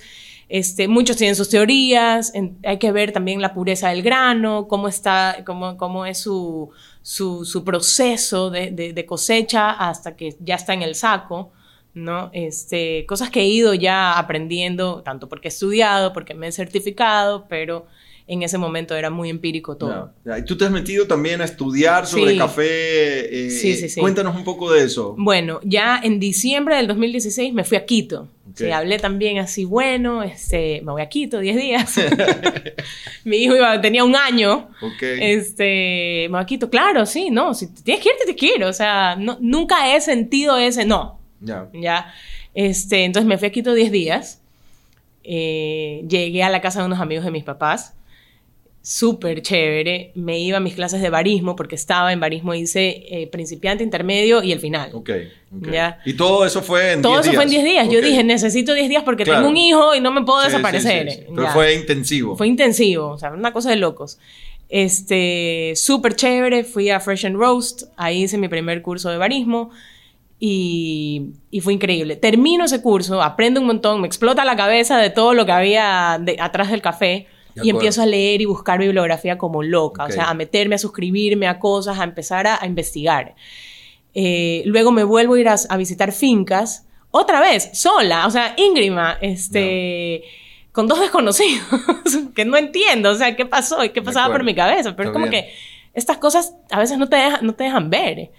Este, 0.50 0.88
muchos 0.88 1.16
tienen 1.16 1.36
sus 1.36 1.50
teorías, 1.50 2.34
hay 2.66 2.80
que 2.80 2.92
ver 2.92 3.12
también 3.12 3.40
la 3.40 3.54
pureza 3.54 3.90
del 3.90 4.02
grano, 4.02 4.68
cómo 4.68 4.88
está, 4.88 5.44
cómo, 5.46 5.78
cómo 5.78 6.08
es 6.08 6.18
su, 6.18 6.72
su, 7.10 7.64
proceso 7.66 8.52
de, 8.52 9.06
cosecha 9.08 9.72
hasta 9.72 10.16
que 10.16 10.36
ya 10.40 10.56
está 10.56 10.74
en 10.76 10.84
el 10.84 10.94
saco, 10.94 11.52
¿no? 11.96 12.30
Este, 12.34 13.06
cosas 13.08 13.32
que 13.32 13.42
he 13.42 13.48
ido 13.48 13.74
ya 13.74 14.18
aprendiendo, 14.20 15.02
tanto 15.02 15.28
porque 15.28 15.48
he 15.48 15.50
estudiado, 15.50 16.14
porque 16.14 16.36
me 16.36 16.48
he 16.48 16.52
certificado, 16.52 17.48
pero 17.48 17.88
en 18.30 18.44
ese 18.44 18.60
momento 18.60 18.96
era 18.96 19.10
muy 19.10 19.32
empírico 19.32 19.76
todo. 19.76 20.14
¿Y 20.38 20.46
tú 20.46 20.56
te 20.56 20.64
has 20.64 20.72
metido 20.72 21.08
también 21.08 21.42
a 21.42 21.46
estudiar 21.46 22.06
sobre 22.06 22.38
café? 22.38 23.48
Eh, 23.48 23.50
sí, 23.50 23.76
sí, 23.76 23.90
sí. 23.90 24.00
Cuéntanos 24.00 24.36
un 24.36 24.44
poco 24.44 24.72
de 24.72 24.84
eso. 24.84 25.16
Bueno, 25.18 25.60
ya 25.64 26.00
en 26.02 26.20
diciembre 26.20 26.76
del 26.76 26.86
2016 26.86 27.56
me 27.56 27.64
fui 27.64 27.76
a 27.76 27.86
Quito. 27.86 28.28
Sí, 28.54 28.70
hablé 28.70 29.00
también 29.00 29.40
así, 29.40 29.66
bueno, 29.66 30.22
este, 30.22 30.82
me 30.82 30.92
voy 30.92 31.02
a 31.02 31.10
Quito 31.10 31.40
10 31.40 31.58
días. 31.58 31.96
Mi 33.24 33.38
hijo 33.38 33.56
iba, 33.56 33.82
tenía 33.82 34.04
un 34.04 34.16
año. 34.16 34.70
Este, 35.02 36.28
me 36.30 36.34
voy 36.34 36.42
a 36.42 36.46
Quito, 36.46 36.70
claro, 36.70 37.08
sí, 37.08 37.32
no, 37.32 37.56
si 37.56 37.74
tienes 37.74 38.04
que 38.04 38.10
irte, 38.10 38.26
te 38.28 38.36
quiero. 38.36 38.68
O 38.68 38.74
sea, 38.74 39.16
no, 39.16 39.40
nunca 39.42 39.96
he 39.96 40.02
sentido 40.02 40.56
ese 40.58 40.86
no. 40.86 41.20
Ya. 41.42 41.68
Ya. 41.74 42.14
Este, 42.54 43.06
entonces 43.06 43.28
me 43.28 43.40
fui 43.40 43.48
a 43.48 43.52
Quito 43.52 43.74
10 43.74 43.92
días. 43.92 44.42
Eh, 45.24 46.04
llegué 46.08 46.44
a 46.44 46.50
la 46.50 46.62
casa 46.62 46.82
de 46.82 46.86
unos 46.86 47.00
amigos 47.00 47.26
de 47.26 47.32
mis 47.32 47.44
papás 47.44 47.96
súper 48.82 49.42
chévere. 49.42 50.12
Me 50.16 50.40
iba 50.40 50.58
a 50.58 50.60
mis 50.60 50.76
clases 50.76 51.02
de 51.02 51.10
barismo 51.10 51.56
porque 51.56 51.76
estaba 51.76 52.14
en 52.14 52.20
barismo, 52.20 52.54
hice 52.54 53.06
eh, 53.10 53.28
principiante, 53.28 53.84
intermedio 53.84 54.42
y 54.44 54.52
el 54.52 54.60
final. 54.60 54.92
Ok. 54.94 55.12
¿Ya? 55.72 56.00
Y 56.06 56.14
todo 56.14 56.46
eso 56.46 56.62
fue 56.62 56.94
en 56.94 57.02
10 57.02 57.04
días. 57.04 57.04
Todo 57.04 57.20
eso 57.22 57.34
fue 57.34 57.44
en 57.44 57.50
10 57.50 57.64
días. 57.64 57.90
Yo 57.90 58.02
dije, 58.02 58.24
necesito 58.24 58.74
10 58.74 58.90
días 58.90 59.04
porque 59.04 59.26
tengo 59.26 59.48
un 59.48 59.58
hijo 59.58 59.96
y 59.96 60.00
no 60.00 60.12
me 60.12 60.24
puedo 60.24 60.42
desaparecer. 60.42 61.28
Pero 61.34 61.48
fue 61.50 61.74
intensivo. 61.76 62.36
Fue 62.36 62.48
intensivo, 62.48 63.10
o 63.10 63.18
sea, 63.18 63.32
una 63.32 63.52
cosa 63.52 63.70
de 63.70 63.78
locos. 63.78 64.20
Este, 64.70 65.74
súper 65.76 66.16
chévere. 66.16 66.64
Fui 66.64 66.90
a 66.90 67.00
Fresh 67.00 67.26
and 67.26 67.36
Roast, 67.36 67.84
ahí 67.98 68.24
hice 68.24 68.38
mi 68.38 68.48
primer 68.48 68.82
curso 68.82 69.10
de 69.10 69.18
barismo. 69.18 69.72
Y, 70.40 71.34
fue 71.62 71.74
increíble. 71.74 72.16
Termino 72.16 72.64
ese 72.64 72.82
curso, 72.82 73.22
aprendo 73.22 73.60
un 73.60 73.68
montón, 73.68 74.00
me 74.00 74.08
explota 74.08 74.46
la 74.46 74.56
cabeza 74.56 74.98
de 74.98 75.10
todo 75.10 75.34
lo 75.34 75.46
que 75.46 75.52
había 75.52 76.14
atrás 76.14 76.72
del 76.72 76.82
café 76.82 77.28
y 77.64 77.70
empiezo 77.70 78.02
a 78.02 78.06
leer 78.06 78.42
y 78.42 78.46
buscar 78.46 78.80
bibliografía 78.80 79.38
como 79.38 79.64
loca, 79.64 80.06
o 80.06 80.12
sea, 80.12 80.30
a 80.30 80.34
meterme, 80.34 80.76
a 80.76 80.78
suscribirme 80.78 81.48
a 81.48 81.60
cosas, 81.60 82.00
a 82.00 82.04
empezar 82.04 82.48
a, 82.48 82.66
investigar. 82.66 83.36
Eh, 84.14 84.64
luego 84.66 84.92
me 84.92 85.04
vuelvo 85.04 85.36
a 85.36 85.40
ir 85.40 85.48
a, 85.50 85.78
visitar 85.78 86.12
fincas, 86.12 86.88
otra 87.12 87.40
vez, 87.42 87.70
sola, 87.74 88.28
o 88.28 88.32
sea, 88.32 88.54
íngrima, 88.58 89.18
este... 89.22 90.24
con 90.72 90.88
dos 90.88 91.00
desconocidos 91.00 91.66
que 92.36 92.46
no 92.46 92.58
entiendo, 92.58 93.12
o 93.12 93.16
sea, 93.16 93.36
qué 93.36 93.46
pasó 93.46 93.84
y 93.84 93.90
qué 93.90 94.02
pasaba 94.02 94.32
por 94.32 94.44
mi 94.44 94.54
cabeza, 94.54 94.96
pero 94.96 95.10
es 95.10 95.14
como 95.14 95.30
que 95.30 95.50
estas 95.94 96.18
cosas 96.18 96.56
a 96.70 96.80
veces 96.80 96.98
no 96.98 97.08
te, 97.08 97.16
dejan, 97.16 97.46
no 97.46 97.54
te 97.54 97.64
dejan 97.66 97.90
ver. 97.90 98.32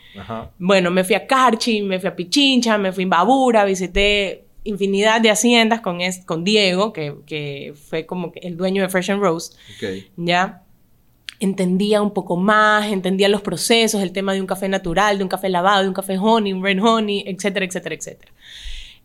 Bueno, 0.58 0.90
me 0.90 1.04
fui 1.04 1.14
a 1.14 1.26
Carchi, 1.26 1.82
me 1.82 1.98
fui 1.98 2.08
a 2.08 2.16
Pichincha, 2.16 2.78
me 2.78 2.92
fui 2.92 3.04
a 3.04 3.08
Babura, 3.08 3.64
visité 3.64 4.44
infinidad 4.70 5.20
de 5.20 5.30
haciendas 5.30 5.80
con, 5.80 5.98
con 6.26 6.44
Diego, 6.44 6.92
que, 6.92 7.16
que, 7.26 7.74
fue 7.88 8.06
como 8.06 8.32
el 8.36 8.56
dueño 8.56 8.82
de 8.82 8.88
Fresh 8.88 9.10
and 9.10 9.22
Roast. 9.22 9.56
Ya 10.16 10.62
entendía 11.40 12.02
un 12.02 12.12
poco 12.12 12.36
más, 12.36 12.92
entendía 12.92 13.28
los 13.28 13.40
procesos, 13.40 14.02
el 14.02 14.12
tema 14.12 14.34
de 14.34 14.40
un 14.40 14.46
café 14.46 14.68
natural, 14.68 15.18
de 15.18 15.24
un 15.24 15.28
café 15.28 15.48
lavado, 15.48 15.82
de 15.82 15.88
un 15.88 15.94
café 15.94 16.18
honey, 16.18 16.52
un 16.52 16.62
red 16.62 16.82
honey, 16.82 17.24
etcétera, 17.26 17.64
etcétera, 17.64 17.94
etcétera. 17.94 18.32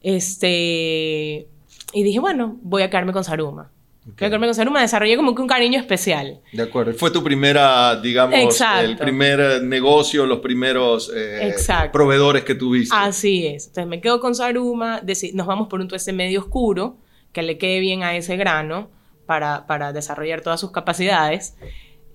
Este, 0.01 1.48
y 1.93 2.03
dije, 2.03 2.19
bueno, 2.19 2.57
voy 2.62 2.84
a 2.84 2.89
quedarme 2.89 3.13
con 3.13 3.24
Saruma. 3.24 3.72
Okay. 4.07 4.13
Voy 4.17 4.25
a 4.27 4.29
quedarme 4.29 4.65
con 4.65 4.74
me 4.74 4.81
desarrollé 4.81 5.17
como 5.17 5.33
que 5.33 5.41
un 5.41 5.47
cariño 5.47 5.79
especial. 5.79 6.39
De 6.53 6.62
acuerdo. 6.62 6.93
Fue 6.93 7.09
tu 7.09 7.24
primera, 7.24 8.00
digamos, 8.00 8.62
el 8.83 8.97
primer 8.97 9.63
negocio, 9.63 10.27
los 10.27 10.39
primeros 10.39 11.12
eh, 11.15 11.55
proveedores 11.91 12.43
que 12.43 12.53
tuviste. 12.53 12.95
Así 12.95 13.47
es. 13.47 13.65
Entonces 13.67 13.88
me 13.88 14.01
quedo 14.01 14.19
con 14.19 14.35
Saruma, 14.35 15.01
nos 15.33 15.47
vamos 15.47 15.67
por 15.69 15.81
un 15.81 15.88
tueste 15.88 16.13
medio 16.13 16.39
oscuro, 16.39 16.97
que 17.33 17.41
le 17.41 17.57
quede 17.57 17.79
bien 17.79 18.03
a 18.03 18.15
ese 18.15 18.38
grano 18.38 18.91
para, 19.25 19.65
para 19.65 19.91
desarrollar 19.91 20.41
todas 20.41 20.59
sus 20.59 20.69
capacidades 20.69 21.55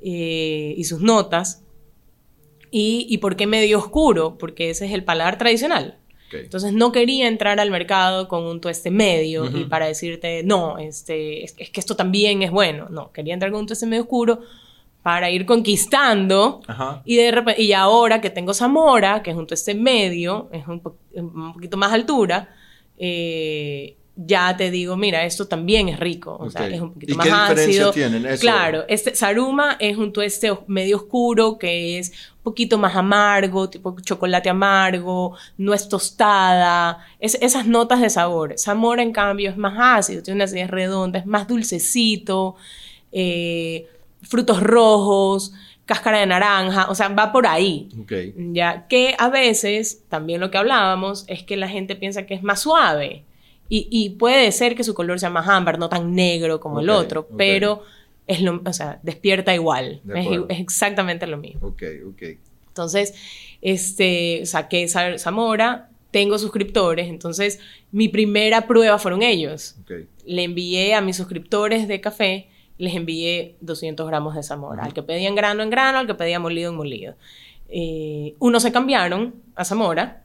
eh, 0.01 0.75
y 0.77 0.85
sus 0.85 1.01
notas. 1.01 1.65
Y, 2.71 3.07
¿Y 3.11 3.19
por 3.19 3.35
qué 3.35 3.49
medio 3.49 3.79
oscuro? 3.79 4.39
Porque 4.39 4.71
ese 4.71 4.87
es 4.87 4.93
el 4.93 5.03
paladar 5.03 5.39
tradicional. 5.39 6.00
Entonces 6.33 6.73
no 6.73 6.93
quería 6.93 7.29
entrar 7.29 7.61
al 7.61 7.71
mercado 7.71 8.29
con 8.29 8.45
un 8.45 8.61
tueste 8.61 8.91
medio 8.91 9.45
y 9.47 9.65
para 9.65 9.87
decirte, 9.87 10.43
no, 10.45 10.79
este, 10.79 11.45
es, 11.45 11.53
que 11.53 11.81
esto 11.81 11.97
también 11.97 12.43
es 12.43 12.51
bueno. 12.51 12.89
No, 12.91 13.13
quería 13.13 13.35
entrar 13.35 13.51
con 13.51 13.61
un 13.61 13.67
tueste 13.67 13.87
medio 13.87 14.03
oscuro 14.03 14.41
para 15.03 15.31
ir 15.31 15.47
conquistando 15.47 16.61
y 17.05 17.17
de 17.17 17.31
repente, 17.31 17.63
y 17.63 17.73
ahora 17.73 18.21
que 18.21 18.31
tengo 18.31 18.53
Zamora, 18.53 19.23
que 19.23 19.31
es 19.31 19.37
un 19.37 19.47
tueste 19.47 19.75
medio, 19.75 20.49
es 20.53 20.67
un, 20.67 20.83
un 21.15 21.53
poquito 21.53 21.77
más 21.77 21.93
altura, 21.93 22.55
eh, 22.99 23.97
ya 24.15 24.57
te 24.57 24.71
digo, 24.71 24.97
mira, 24.97 25.25
esto 25.25 25.49
también 25.49 25.89
es 25.89 25.99
rico, 25.99 26.37
o 26.39 26.51
sea, 26.51 26.67
es 26.69 26.81
un 26.81 26.93
poquito 26.93 27.15
¿Y 27.15 27.17
más 27.17 27.27
qué 27.27 27.33
ácido. 27.33 27.93
tienen? 27.93 28.27
Eso? 28.27 28.41
Claro, 28.41 28.85
este 28.89 29.15
Saruma 29.15 29.77
es 29.81 29.97
un 29.97 30.13
tueste 30.13 30.53
medio 30.67 30.97
oscuro 30.97 31.59
que 31.59 31.99
es 31.99 32.13
poquito 32.43 32.79
más 32.79 32.97
amargo, 32.97 33.69
tipo 33.69 33.95
chocolate 34.01 34.49
amargo, 34.49 35.37
no 35.59 35.75
es 35.75 35.89
tostada, 35.89 36.99
es, 37.19 37.37
esas 37.41 37.67
notas 37.67 38.01
de 38.01 38.11
sabor. 38.11 38.55
Zamora, 38.59 39.03
en 39.03 39.13
cambio, 39.13 39.51
es 39.51 39.57
más 39.57 39.75
ácido, 39.79 40.23
tiene 40.23 40.37
una 40.37 40.45
acidez 40.45 40.71
redonda, 40.71 41.19
es 41.19 41.27
más 41.27 41.47
dulcecito, 41.47 42.57
eh, 43.13 43.89
frutos 44.23 44.63
rojos, 44.63 45.53
cáscara 45.91 46.21
de 46.21 46.27
naranja, 46.27 46.89
o 46.89 46.95
sea, 46.95 47.09
va 47.09 47.33
por 47.33 47.47
ahí. 47.47 47.89
Ya 48.37 48.87
que 48.87 49.17
a 49.19 49.29
veces, 49.29 50.05
también 50.09 50.41
lo 50.41 50.51
que 50.51 50.59
hablábamos, 50.59 51.25
es 51.27 51.43
que 51.43 51.57
la 51.57 51.69
gente 51.69 51.97
piensa 51.97 52.27
que 52.27 52.35
es 52.35 52.43
más 52.43 52.61
suave. 52.61 53.25
Y, 53.73 54.11
puede 54.19 54.51
ser 54.51 54.75
que 54.75 54.83
su 54.83 54.95
color 54.95 55.21
sea 55.21 55.31
más 55.31 55.47
ámbar, 55.47 55.79
no 55.79 55.89
tan 55.89 56.13
negro 56.13 56.59
como 56.59 56.81
el 56.81 56.91
otro, 56.91 57.29
pero 57.37 57.85
es 58.31 58.43
lo, 58.43 58.63
o 58.65 58.73
sea, 58.73 59.01
despierta 59.03 59.53
igual. 59.53 60.01
Es, 60.15 60.59
exactamente 60.61 61.27
lo 61.27 61.37
mismo. 61.37 61.67
Ok, 61.67 61.83
ok. 62.07 62.23
Entonces, 62.69 63.13
este, 63.61 64.47
saqué 64.47 64.87
Zamora, 64.89 65.91
tengo 66.13 66.39
suscriptores, 66.39 67.09
entonces 67.09 67.59
mi 67.91 68.09
primera 68.09 68.69
prueba 68.69 69.01
fueron 69.01 69.23
ellos. 69.23 69.77
Le 70.25 70.45
envié 70.45 70.95
a 70.95 71.01
mis 71.01 71.17
suscriptores 71.17 71.89
de 71.89 72.01
café, 72.01 72.49
les 72.79 72.95
envié 72.95 73.57
200 73.63 74.07
gramos 74.07 74.37
de 74.37 74.45
Zamora, 74.45 74.85
al 74.85 74.95
que 74.95 75.03
pedían 75.03 75.35
grano 75.35 75.65
en 75.65 75.71
grano, 75.71 75.99
al 75.99 76.07
que 76.07 76.15
pedía 76.15 76.39
molido 76.39 76.71
en 76.71 76.77
molido. 76.77 77.17
Eh, 77.69 78.37
unos 78.39 78.63
se 78.63 78.71
cambiaron 78.71 79.35
a 79.57 79.65
Zamora, 79.65 80.20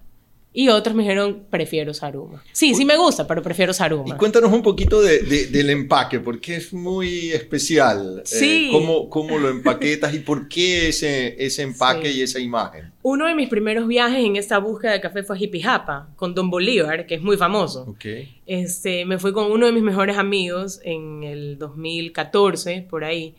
y 0.58 0.70
otros 0.70 0.96
me 0.96 1.04
dijeron, 1.04 1.44
prefiero 1.50 1.94
Saruma. 1.94 2.42
Sí, 2.54 2.74
sí 2.76 2.86
me 2.86 2.96
gusta, 2.96 3.28
pero 3.28 3.42
prefiero 3.42 3.74
Saruma. 3.74 4.16
Y 4.16 4.18
cuéntanos 4.18 4.54
un 4.54 4.62
poquito 4.62 5.02
de, 5.02 5.20
del 5.48 5.70
empaque, 5.70 6.22
porque 6.22 6.56
es 6.56 6.72
muy 6.72 7.32
especial. 7.32 8.20
Eh, 8.20 8.22
sí. 8.26 8.70
cómo, 8.72 9.10
cómo, 9.10 9.38
lo 9.38 9.50
empaquetas 9.50 10.14
y 10.14 10.20
por 10.20 10.48
qué 10.48 10.88
ese, 10.88 11.36
ese 11.44 11.64
empaque 11.64 12.10
y 12.10 12.22
esa 12.22 12.40
imagen? 12.40 12.94
Uno 13.02 13.28
de 13.28 13.36
mis 13.36 13.50
primeros 13.50 13.86
viajes 13.86 14.24
en 14.24 14.38
esta 14.38 14.58
búsqueda 14.60 14.94
de 14.94 15.02
café 15.02 15.24
fue 15.24 15.36
a 15.36 15.40
Jipijapa, 15.40 16.10
con 16.16 16.34
Don 16.34 16.50
Bolívar, 16.50 17.06
que 17.06 17.16
es 17.16 17.22
muy 17.22 17.36
famoso. 17.36 17.84
Okay. 17.90 18.42
Este, 18.46 19.04
me 19.04 19.20
fui 19.20 19.34
con 19.34 19.52
uno 19.52 19.66
de 19.66 19.74
mis 19.74 19.84
mejores 19.84 20.18
amigos 20.18 20.80
en 20.86 21.26
el 21.26 21.58
2014, 21.58 22.88
por 22.90 23.04
ahí 23.04 23.36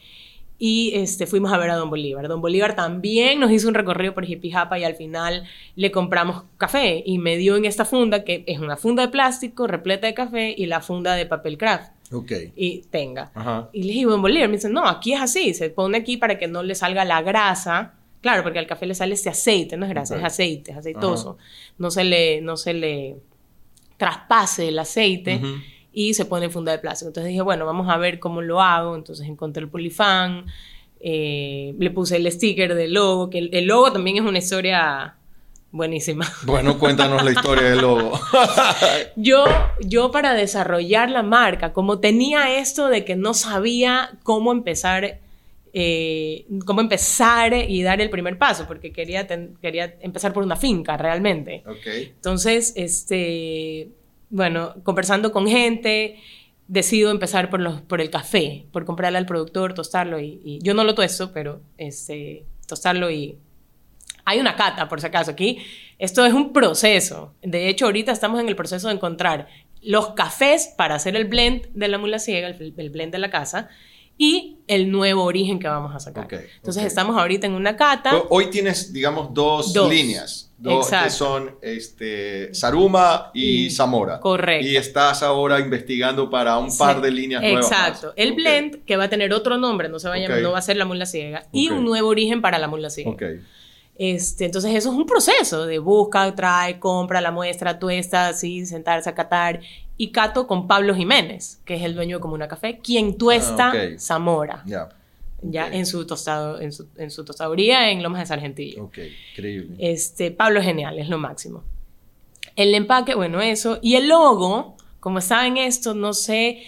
y 0.59 0.93
este, 0.95 1.27
fuimos 1.27 1.53
a 1.53 1.59
ver 1.59 1.71
a 1.71 1.77
Don 1.77 1.91
Bolívar. 1.91 2.29
Don 2.29 2.41
Bolívar 2.41 2.75
también 2.75 3.41
nos 3.41 3.51
hizo 3.51 3.69
un 3.69 3.75
recorrido 3.75 4.15
por 4.15 4.25
Jipijapa 4.25 4.79
y 4.79 4.85
al 4.85 4.95
final 4.95 5.45
le 5.75 5.91
compramos 5.91 6.45
café 6.57 7.03
y 7.05 7.19
me 7.19 7.37
dio 7.37 7.57
en 7.57 7.67
esta 7.67 7.85
funda, 7.85 8.25
que 8.25 8.45
es 8.47 8.59
una 8.59 8.77
funda 8.77 9.03
de 9.03 9.09
plástico 9.09 9.67
repleta 9.67 10.07
de 10.07 10.15
café 10.15 10.55
y 10.57 10.67
la 10.67 10.81
funda 10.81 11.15
de 11.15 11.27
papel 11.27 11.59
craft. 11.59 11.93
Ok. 12.13 12.33
Y 12.55 12.83
tenga. 12.91 13.33
Y 13.73 13.83
le 13.83 13.93
dije, 13.93 14.07
Don 14.07 14.23
Bolívar, 14.23 14.49
me 14.49 14.57
dice, 14.57 14.71
no, 14.71 14.87
aquí 14.87 15.13
es 15.13 15.21
así, 15.21 15.53
se 15.53 15.69
pone 15.69 15.99
aquí 15.99 16.17
para 16.17 16.39
que 16.39 16.47
no 16.47 16.63
le 16.63 16.75
salga 16.75 17.05
la 17.05 17.21
grasa. 17.21 17.95
Claro, 18.23 18.43
porque 18.43 18.59
al 18.59 18.67
café 18.67 18.87
le 18.87 18.95
sale 18.95 19.15
ese 19.15 19.29
aceite, 19.29 19.77
no 19.77 19.85
es 19.85 19.91
grasa, 19.91 20.17
es 20.17 20.25
aceite, 20.25 20.73
es 20.73 20.79
aceitoso. 20.79 21.37
No 21.79 21.91
se 21.91 22.03
le, 22.03 22.41
no 22.41 22.57
se 22.57 22.73
le 22.73 23.17
traspase 23.99 24.69
el 24.69 24.79
aceite 24.79 25.41
y 25.99 26.12
se 26.12 26.26
pone 26.26 26.50
funda 26.50 26.73
de 26.73 26.79
plástico. 26.79 27.09
Entonces 27.09 27.31
dije, 27.31 27.41
bueno, 27.41 27.65
vamos 27.65 27.88
a 27.88 27.97
ver 27.97 28.19
cómo 28.19 28.43
lo 28.43 28.61
hago. 28.61 28.95
Entonces 28.95 29.26
encontré 29.26 29.62
el 29.62 29.71
polifán, 29.71 30.45
eh, 31.00 31.75
le 31.79 31.91
puse 31.91 32.17
el 32.17 32.31
sticker 32.31 32.75
del 32.75 32.93
logo, 32.93 33.31
que 33.31 33.38
el, 33.38 33.65
logo 33.65 33.91
también 33.91 34.19
es 34.19 34.23
una 34.23 34.37
historia 34.37 35.17
buenísima. 35.73 36.31
Bueno, 36.45 36.79
cuéntanos 36.79 37.25
la 37.25 37.31
historia 37.31 37.71
del 37.71 37.81
logo. 37.81 38.12
yo, 39.17 39.47
yo 39.81 40.11
para 40.11 40.35
desarrollar 40.35 41.11
la 41.11 41.23
marca, 41.23 41.73
como 41.73 41.99
tenía 41.99 42.59
esto 42.59 42.88
de 42.88 43.07
que 43.07 43.17
no 43.17 43.33
sabía 43.33 44.19
cómo 44.23 44.53
empezar, 44.53 45.21
eh, 45.73 46.45
cómo 46.67 46.83
empezar 46.83 47.55
y 47.55 47.83
dar 47.83 48.03
el 48.03 48.11
primer 48.11 48.37
paso, 48.37 48.67
porque 48.67 48.93
quería, 48.93 49.26
quería 49.62 49.95
empezar 50.00 50.35
por 50.35 50.43
una 50.43 50.57
finca 50.57 50.99
realmente. 50.99 51.65
Okay. 51.67 52.12
Entonces, 52.17 52.75
este 52.76 53.93
bueno, 54.37 54.75
conversando 54.83 55.33
con 55.33 55.49
gente, 55.49 56.21
decido 56.69 57.11
empezar 57.11 57.49
por, 57.49 57.59
los, 57.61 57.81
por 57.81 58.02
el 58.02 58.11
café, 58.11 58.66
por 58.71 58.85
comprarle 58.85 59.16
al 59.16 59.25
productor, 59.25 59.73
tostarlo 59.73 60.21
y, 60.21 60.59
yo 60.62 60.75
no 60.75 60.85
lo 60.85 60.95
tuesto, 60.95 61.33
pero 61.33 61.62
este, 61.78 62.45
tostarlo 62.69 63.11
y... 63.11 63.38
Hay 64.28 64.40
una 64.40 64.57
cata, 64.57 64.88
por 64.88 65.00
si 65.00 65.07
acaso, 65.07 65.31
aquí. 65.31 65.59
Esto 66.00 66.26
es 66.26 66.33
un 66.33 66.52
proceso. 66.52 67.33
De 67.43 67.69
hecho, 67.69 67.87
ahorita 67.87 68.11
estamos 68.11 68.40
en 68.40 68.49
el 68.49 68.57
proceso 68.57 68.88
de 68.88 68.95
encontrar 68.95 69.47
los 69.81 70.14
cafés 70.14 70.75
para 70.76 70.97
hacer 70.97 71.14
el 71.14 71.26
blend 71.26 71.69
de 71.75 71.87
la 71.87 71.97
mula 71.97 72.19
ciega, 72.19 72.49
el, 72.49 72.90
blend 72.90 73.12
de 73.12 73.19
la 73.19 73.31
casa, 73.31 73.69
y 74.19 74.56
el 74.67 74.91
nuevo 74.91 75.25
origen 75.25 75.59
que 75.59 75.69
vamos 75.69 75.95
a 75.95 76.01
sacar. 76.01 76.29
Entonces 76.57 76.85
estamos 76.85 77.17
ahorita 77.17 77.47
en 77.47 77.55
una 77.55 77.77
cata. 77.77 78.23
Hoy 78.29 78.51
tienes, 78.51 78.93
digamos, 78.93 79.33
dos, 79.33 79.73
dos. 79.73 79.91
líneas. 79.91 80.51
Dos 80.59 80.89
que 80.91 81.11
son 81.11 81.57
este, 81.61 82.55
Saruma 82.55 83.31
y, 83.35 83.71
Zamora. 83.71 84.21
Correcto. 84.21 84.67
Y 84.67 84.77
estás 84.77 85.23
ahora 85.23 85.61
investigando 85.61 86.31
para 86.31 86.57
un 86.57 86.75
par 86.79 87.03
de 87.03 87.11
líneas 87.11 87.43
nuevas. 87.43 87.71
Exacto. 87.71 88.15
El 88.17 88.33
blend, 88.33 88.85
que 88.85 88.97
va 88.97 89.05
a 89.05 89.09
tener 89.11 89.35
otro 89.35 89.59
nombre, 89.59 89.91
no, 89.91 89.99
se 89.99 90.09
va 90.09 90.15
a 90.15 90.41
no 90.41 90.53
va 90.53 90.59
a 90.59 90.63
ser 90.63 90.79
la 90.79 90.87
mula 90.87 91.05
ciega, 91.05 91.47
y 91.53 91.69
un 91.69 91.85
nuevo 91.85 92.09
origen 92.09 92.41
para 92.41 92.59
la 92.59 92.69
mula 92.69 92.89
ciega. 92.89 93.15
Este, 93.99 94.45
entonces 94.45 94.75
eso 94.75 94.91
es 94.91 94.95
un 94.95 95.07
proceso 95.07 95.67
de 95.67 95.79
busca, 95.79 96.35
trae, 96.35 96.79
compra 96.79 97.21
la 97.21 97.31
muestra, 97.31 97.79
tuesta, 97.79 98.29
así, 98.29 98.67
sentarse 98.67 99.09
a 99.09 99.15
catar. 99.15 99.61
Y 99.97 100.12
cato 100.12 100.47
con 100.47 100.67
Pablo 100.67 100.95
Jiménez, 100.95 101.61
que 101.65 101.76
es 101.76 101.83
el 101.83 101.95
dueño 101.95 102.19
de 102.19 102.21
Comuna 102.21 102.49
Café, 102.49 102.81
quien 102.83 103.17
tuesta 103.17 103.73
ah, 103.75 103.99
Zamora. 103.99 104.62
Ya 104.67 104.88
ya 105.43 105.69
en 105.69 105.87
su 105.87 106.07
tostado, 106.07 106.61
en 106.61 106.73
su, 106.73 106.88
en 106.97 107.11
su 107.11 107.25
tostaduría 107.25 107.91
en 107.91 108.03
Lomas 108.03 108.21
de 108.21 108.26
Sargentillo. 108.26 108.85
Ok, 108.85 108.99
increíble. 109.31 109.76
Este, 109.79 110.31
Pablo 110.31 110.61
es 110.61 110.67
genial, 110.67 110.99
es 110.99 111.09
lo 111.09 111.19
máximo. 111.19 111.62
El 112.55 112.75
empaque, 112.75 113.15
bueno, 113.15 113.41
eso. 113.41 113.79
Y 113.83 113.97
el 113.97 114.09
logo, 114.09 114.76
como 115.00 115.21
saben 115.21 115.57
esto, 115.57 115.95
no 115.95 116.15
sé, 116.15 116.62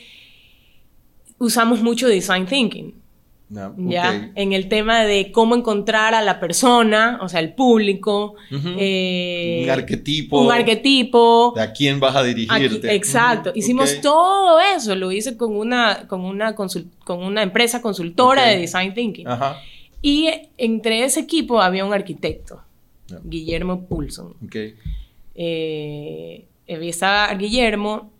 usamos 1.38 1.82
mucho 1.82 2.08
design 2.08 2.47
thinking. 2.47 2.94
¿Ya? 3.50 4.31
En 4.35 4.52
el 4.52 4.69
tema 4.69 5.05
de 5.05 5.33
cómo 5.33 5.57
encontrar 5.57 6.14
a 6.14 6.23
la 6.23 6.38
persona, 6.40 7.19
o 7.23 7.28
sea, 7.28 7.40
el 7.40 7.55
público. 7.55 8.35
Eh, 8.50 9.62
un 9.64 9.71
arquetipo. 9.71 10.40
Un 10.40 10.52
arquetipo. 10.52 11.52
De 11.57 11.62
a 11.62 11.73
quién 11.73 12.00
vas 12.00 12.14
a 12.17 12.23
dirigirte. 12.23 12.95
exacto. 12.95 13.52
Hicimos 13.55 14.00
todo 14.00 14.61
eso. 14.61 14.95
Lo 14.95 15.12
hice 15.12 15.37
con 15.37 15.57
una, 15.57 16.07
con 16.07 16.25
una, 16.25 16.55
con 16.55 16.69
una 17.23 17.43
empresa 17.43 17.81
consultora 17.81 18.47
de 18.47 18.59
Design 18.59 18.95
Thinking. 18.95 19.26
Y 20.02 20.31
entre 20.57 21.05
ese 21.05 21.21
equipo 21.21 21.61
había 21.61 21.85
un 21.85 21.93
arquitecto, 21.93 22.62
Guillermo 23.25 23.87
Pulson. 23.87 24.35
Eh, 25.35 26.45
estaba 26.67 27.33
Guillermo, 27.35 28.11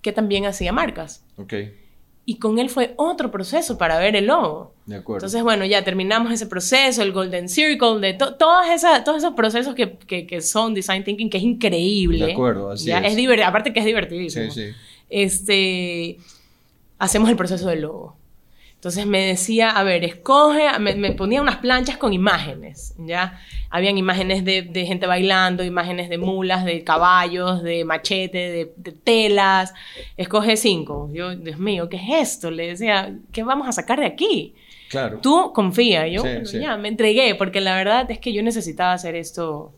que 0.00 0.12
también 0.12 0.46
hacía 0.46 0.72
marcas. 0.72 1.24
Okay 1.36 1.87
y 2.28 2.38
con 2.38 2.58
él 2.58 2.68
fue 2.68 2.92
otro 2.96 3.30
proceso 3.30 3.78
para 3.78 3.98
ver 3.98 4.14
el 4.14 4.26
logo. 4.26 4.74
De 4.84 4.96
acuerdo. 4.96 5.20
Entonces, 5.20 5.42
bueno, 5.42 5.64
ya 5.64 5.82
terminamos 5.82 6.30
ese 6.30 6.44
proceso, 6.44 7.00
el 7.00 7.10
Golden 7.10 7.48
Circle, 7.48 8.00
de 8.00 8.12
todas 8.12 8.68
esas, 8.68 9.02
todos 9.02 9.16
esos 9.16 9.32
procesos 9.32 9.74
que, 9.74 9.96
que, 9.96 10.42
son 10.42 10.74
Design 10.74 11.04
Thinking, 11.04 11.30
que 11.30 11.38
es 11.38 11.42
increíble. 11.42 12.26
De 12.26 12.32
acuerdo, 12.32 12.70
así 12.70 12.90
es. 12.90 13.16
es 13.16 13.46
aparte 13.46 13.72
que 13.72 13.80
es 13.80 13.86
divertidísimo. 13.86 14.50
Sí, 14.50 14.60
sí. 14.60 14.74
Este, 15.08 16.18
hacemos 16.98 17.30
el 17.30 17.36
proceso 17.36 17.66
del 17.66 17.80
logo. 17.80 18.17
Entonces 18.78 19.06
me 19.06 19.26
decía, 19.26 19.70
a 19.70 19.82
ver, 19.82 20.04
escoge, 20.04 20.78
me, 20.78 20.94
me 20.94 21.10
ponía 21.10 21.42
unas 21.42 21.56
planchas 21.56 21.96
con 21.96 22.12
imágenes, 22.12 22.94
¿ya? 22.96 23.40
Habían 23.70 23.98
imágenes 23.98 24.44
de, 24.44 24.62
de, 24.62 24.86
gente 24.86 25.08
bailando, 25.08 25.64
imágenes 25.64 26.08
de 26.08 26.16
mulas, 26.16 26.64
de 26.64 26.84
caballos, 26.84 27.64
de 27.64 27.84
machete, 27.84 28.70
de, 28.76 28.92
telas. 29.02 29.74
Escoge 30.16 30.56
cinco. 30.56 31.10
Yo, 31.12 31.34
Dios 31.34 31.58
mío, 31.58 31.88
¿qué 31.88 31.96
es 31.96 32.30
esto? 32.30 32.52
Le 32.52 32.68
decía, 32.68 33.18
¿qué 33.32 33.42
vamos 33.42 33.66
a 33.66 33.72
sacar 33.72 33.98
de 33.98 34.06
aquí? 34.06 34.54
Claro. 34.88 35.18
Tú 35.20 35.52
confía. 35.52 36.06
Yo 36.06 36.22
ya 36.44 36.76
me 36.76 36.86
entregué 36.86 37.34
porque 37.34 37.60
la 37.60 37.74
verdad 37.74 38.08
es 38.12 38.20
que 38.20 38.32
yo 38.32 38.44
necesitaba 38.44 38.92
hacer 38.92 39.16
esto 39.16 39.72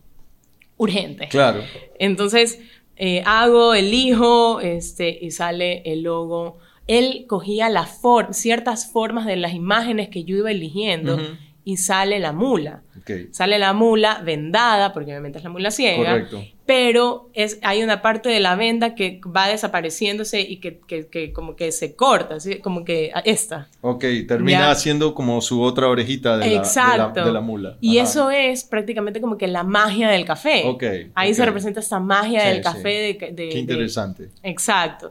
urgente. 0.76 1.28
Claro. 1.28 1.62
Entonces 1.99 2.61
eh, 2.97 3.23
hago, 3.25 3.73
elijo 3.73 4.61
este, 4.61 5.19
y 5.23 5.30
sale 5.30 5.80
el 5.87 6.02
logo. 6.02 6.59
Él 6.90 7.26
cogía 7.28 7.68
la 7.68 7.87
ciertas 8.32 8.90
formas 8.90 9.25
de 9.25 9.37
las 9.37 9.54
imágenes 9.54 10.09
que 10.09 10.25
yo 10.25 10.37
iba 10.37 10.50
eligiendo 10.50 11.20
y 11.62 11.76
sale 11.76 12.18
la 12.18 12.32
mula. 12.32 12.82
Sale 13.30 13.61
la 13.61 13.73
mula 13.73 14.23
vendada, 14.25 14.92
porque 14.92 15.12
obviamente 15.12 15.38
es 15.38 15.44
la 15.44 15.50
mula 15.50 15.70
ciega. 15.70 16.11
Correcto. 16.11 16.42
Pero 16.70 17.30
es, 17.32 17.58
hay 17.62 17.82
una 17.82 18.00
parte 18.00 18.28
de 18.28 18.38
la 18.38 18.54
venda 18.54 18.94
que 18.94 19.20
va 19.26 19.48
desapareciéndose 19.48 20.40
y 20.40 20.58
que, 20.58 20.78
que, 21.10 21.32
como 21.32 21.56
que 21.56 21.72
se 21.72 21.96
corta, 21.96 22.38
¿sí? 22.38 22.60
como 22.60 22.84
que 22.84 23.10
esta. 23.24 23.66
Ok, 23.80 24.04
termina 24.28 24.70
haciendo 24.70 25.12
como 25.12 25.40
su 25.40 25.62
otra 25.62 25.88
orejita 25.88 26.38
de, 26.38 26.62
La, 26.76 27.12
de, 27.12 27.32
la, 27.32 27.40
mula. 27.40 27.76
Y 27.80 27.98
eso 27.98 28.30
es 28.30 28.62
prácticamente 28.62 29.20
como 29.20 29.36
que 29.36 29.48
la 29.48 29.64
magia 29.64 30.10
del 30.10 30.24
café. 30.24 30.62
Ok. 30.64 30.84
Ahí 31.16 31.34
se 31.34 31.44
representa 31.44 31.80
esta 31.80 31.98
magia 31.98 32.44
del 32.44 32.62
café. 32.62 33.18
De, 33.18 33.48
Qué 33.48 33.58
interesante. 33.58 34.30
exacto. 34.44 35.10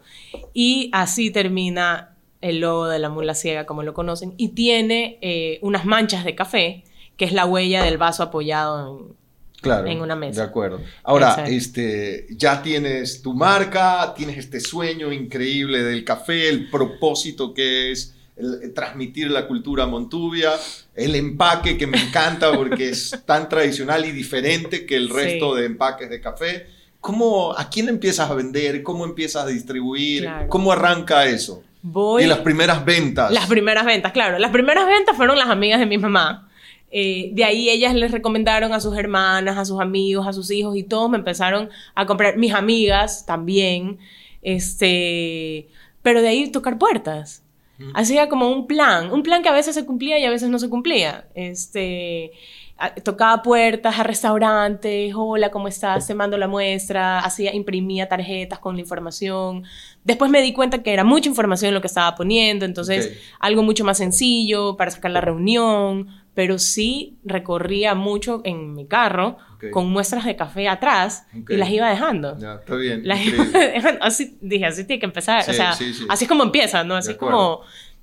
Y 0.54 0.90
así 0.94 1.30
termina 1.30 2.16
el 2.40 2.62
logo 2.62 2.88
de 2.88 3.00
la 3.00 3.10
mula 3.10 3.36
ciega, 3.36 3.66
como 3.66 3.84
lo 3.84 3.94
conocen, 3.94 4.34
y 4.38 4.54
tiene 4.54 5.18
eh, 5.20 5.60
unas 5.62 5.84
manchas 5.84 6.24
de 6.24 6.36
café, 6.36 6.86
que 7.18 7.26
es 7.26 7.34
la 7.34 7.46
huella 7.46 7.84
del 7.84 7.98
vaso 7.98 8.24
apoyado 8.24 8.98
en, 8.98 9.20
una 9.64 10.16
mesa. 10.16 10.42
De 10.42 10.48
acuerdo. 10.48 10.82
Ahora, 11.04 11.46
este, 11.48 12.28
ya 12.30 12.62
tienes 12.62 13.22
tu 13.22 13.34
marca, 13.34 14.14
tienes 14.16 14.38
este 14.38 14.60
sueño 14.60 15.12
increíble 15.12 15.84
del 15.84 16.04
café, 16.04 16.50
el 16.50 16.70
propósito 16.70 17.54
que 17.54 17.92
es 17.92 18.16
transmitir 18.74 19.30
la 19.32 19.48
cultura 19.48 19.86
montubia, 19.86 20.52
el 20.96 21.16
empaque 21.16 21.78
que 21.78 21.88
me 21.88 22.02
encanta 22.02 22.54
porque 22.54 22.90
es 22.90 23.18
tan 23.26 23.50
tradicional 23.50 24.06
y 24.06 24.12
diferente 24.12 24.86
que 24.86 24.96
el 24.96 25.10
resto 25.10 25.56
de 25.56 25.66
empaques 25.66 26.10
de 26.10 26.22
café. 26.22 26.68
¿Cómo, 27.02 27.54
¿A 27.58 27.70
quién 27.70 27.88
empiezas 27.88 28.30
a 28.30 28.34
vender? 28.34 28.84
¿Cómo 28.84 29.06
empiezas 29.06 29.44
a 29.44 29.48
distribuir? 29.48 30.30
¿Cómo 30.50 30.72
arranca 30.72 31.26
eso? 31.26 31.64
Voy... 31.82 32.24
Y 32.24 32.28
las 32.28 32.40
primeras 32.40 32.84
ventas. 32.84 33.32
Las 33.32 33.48
primeras 33.48 33.86
ventas, 33.86 34.12
claro. 34.12 34.38
Las 34.38 34.52
primeras 34.52 34.86
ventas 34.86 35.16
fueron 35.16 35.38
las 35.38 35.50
amigas 35.50 35.80
de 35.80 35.86
mi 35.86 35.98
mamá. 35.98 36.49
Eh, 36.92 37.30
de 37.34 37.44
ahí 37.44 37.70
ellas 37.70 37.94
les 37.94 38.12
recomendaron 38.12 38.74
a 38.74 38.80
sus 38.80 38.98
hermanas, 38.98 39.58
a 39.58 39.66
sus 39.66 39.80
amigos, 39.80 40.28
a 40.28 40.34
sus 40.34 40.50
hijos 40.52 40.76
y 40.76 40.84
todos 40.84 41.10
me 41.10 41.18
empezaron 41.18 41.70
a 41.96 42.06
comprar. 42.06 42.38
Mis 42.38 42.54
amigas 42.54 43.26
también. 43.26 44.00
Este, 44.42 45.68
pero 46.02 46.22
de 46.22 46.30
ahí 46.30 46.52
tocar 46.52 46.78
puertas. 46.78 47.44
Hacía 47.94 48.28
como 48.28 48.50
un 48.52 48.68
plan, 48.68 49.10
un 49.10 49.24
plan 49.24 49.42
que 49.42 49.48
a 49.48 49.54
veces 49.54 49.74
se 49.74 49.86
cumplía 49.86 50.20
y 50.20 50.26
a 50.26 50.30
veces 50.30 50.50
no 50.50 50.60
se 50.60 50.68
cumplía. 50.68 51.28
Este, 51.34 52.34
tocaba 53.04 53.42
puertas 53.42 54.00
a 54.00 54.04
restaurantes, 54.04 55.14
hola, 55.16 55.50
¿cómo 55.52 55.68
estás? 55.68 56.08
Te 56.08 56.14
mando 56.14 56.38
la 56.38 56.48
muestra, 56.48 57.20
hacía, 57.20 57.54
imprimía 57.54 58.08
tarjetas 58.08 58.60
con 58.60 58.76
la 58.76 58.82
información. 58.82 59.64
Después 60.04 60.32
me 60.32 60.42
di 60.42 60.54
cuenta 60.54 60.84
que 60.84 60.94
era 60.94 61.04
mucha 61.04 61.30
información 61.30 61.74
lo 61.74 61.82
que 61.82 61.88
estaba 61.88 62.16
poniendo, 62.16 62.66
entonces 62.66 63.18
algo 63.40 63.64
mucho 63.64 63.84
más 63.84 63.98
sencillo 63.98 64.76
para 64.78 64.92
sacar 64.92 65.12
la 65.12 65.22
reunión, 65.22 66.08
pero 66.34 66.58
sí 66.58 67.18
recorría 67.24 67.96
mucho 67.96 68.42
en 68.46 68.74
mi 68.74 68.86
carro 68.86 69.38
con 69.72 69.90
muestras 69.90 70.26
de 70.26 70.36
café 70.36 70.68
atrás 70.68 71.26
y 71.50 71.58
las 71.58 71.70
iba 71.70 71.90
dejando. 71.90 72.38
Ya, 72.38 72.56
está 72.56 72.76
bien. 72.76 73.04
así, 74.02 74.38
dije, 74.42 74.66
así 74.66 74.86
tiene 74.86 75.00
que 75.00 75.06
empezar, 75.06 75.42
o 75.50 75.54
sea, 75.54 75.72
así 75.72 76.24
es 76.24 76.28
como 76.28 76.44
empieza, 76.44 76.84
¿no? 76.84 76.96
Así 76.96 77.16
como... 77.16 77.62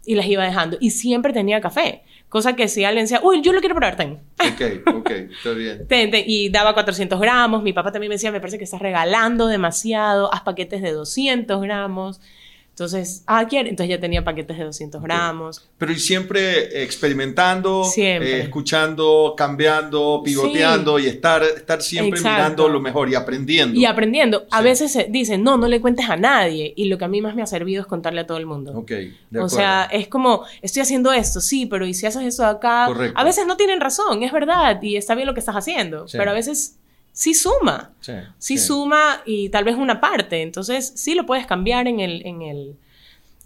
Y 0.08 0.14
las 0.14 0.26
iba 0.26 0.44
dejando. 0.44 0.76
Y 0.78 0.90
siempre 0.90 1.32
tenía 1.32 1.60
café. 1.60 2.04
Cosa 2.28 2.54
que 2.54 2.68
si 2.68 2.84
alguien 2.84 3.04
decía, 3.06 3.20
uy, 3.24 3.40
yo 3.40 3.52
lo 3.52 3.58
quiero 3.58 3.74
probar, 3.74 3.96
ten. 3.96 4.20
Ok, 4.38 4.94
ok, 4.94 5.10
está 5.10 5.50
bien. 5.50 5.86
y 6.26 6.48
daba 6.48 6.74
400 6.74 7.20
gramos. 7.20 7.62
Mi 7.64 7.72
papá 7.72 7.90
también 7.90 8.10
me 8.10 8.14
decía, 8.14 8.30
me 8.30 8.38
parece 8.38 8.58
que 8.58 8.64
estás 8.64 8.80
regalando 8.80 9.48
demasiado. 9.48 10.32
Haz 10.32 10.42
paquetes 10.42 10.80
de 10.80 10.92
200 10.92 11.60
gramos. 11.60 12.20
Entonces, 12.76 13.22
ah, 13.26 13.46
quiere. 13.48 13.70
Entonces 13.70 13.88
ya 13.88 13.98
tenía 13.98 14.22
paquetes 14.22 14.58
de 14.58 14.64
200 14.64 15.02
gramos. 15.02 15.66
Pero 15.78 15.92
y 15.92 15.98
siempre 15.98 16.82
experimentando, 16.82 17.90
eh, 17.96 18.40
escuchando, 18.42 19.32
cambiando, 19.34 20.20
pivoteando 20.22 20.98
y 20.98 21.06
estar, 21.06 21.42
estar 21.42 21.80
siempre 21.80 22.20
mirando 22.20 22.68
lo 22.68 22.78
mejor 22.78 23.08
y 23.08 23.14
aprendiendo. 23.14 23.80
Y 23.80 23.86
aprendiendo. 23.86 24.44
A 24.50 24.60
veces 24.60 25.06
dicen, 25.08 25.42
no, 25.42 25.56
no 25.56 25.68
le 25.68 25.80
cuentes 25.80 26.10
a 26.10 26.16
nadie. 26.16 26.74
Y 26.76 26.88
lo 26.88 26.98
que 26.98 27.06
a 27.06 27.08
mí 27.08 27.22
más 27.22 27.34
me 27.34 27.40
ha 27.40 27.46
servido 27.46 27.80
es 27.80 27.86
contarle 27.86 28.20
a 28.20 28.26
todo 28.26 28.36
el 28.36 28.44
mundo. 28.44 28.72
Ok, 28.76 28.90
de 29.30 29.40
O 29.40 29.48
sea, 29.48 29.88
es 29.90 30.08
como, 30.08 30.44
estoy 30.60 30.82
haciendo 30.82 31.14
esto, 31.14 31.40
sí, 31.40 31.64
pero 31.64 31.86
¿y 31.86 31.94
si 31.94 32.04
haces 32.04 32.24
eso 32.24 32.44
acá? 32.44 32.88
A 33.14 33.24
veces 33.24 33.46
no 33.46 33.56
tienen 33.56 33.80
razón, 33.80 34.22
es 34.22 34.32
verdad, 34.32 34.82
y 34.82 34.96
está 34.96 35.14
bien 35.14 35.26
lo 35.26 35.32
que 35.32 35.40
estás 35.40 35.56
haciendo. 35.56 36.04
Pero 36.12 36.30
a 36.30 36.34
veces 36.34 36.76
sí 37.16 37.32
suma. 37.32 37.92
Sí, 38.38 38.58
suma 38.58 39.22
y 39.24 39.48
tal 39.48 39.64
vez 39.64 39.76
una 39.76 40.02
parte. 40.02 40.42
Entonces, 40.42 40.92
sí 40.96 41.14
lo 41.14 41.24
puedes 41.24 41.46
cambiar 41.46 41.88
en 41.88 42.00
el, 42.00 42.24
en 42.26 42.42
el... 42.42 42.76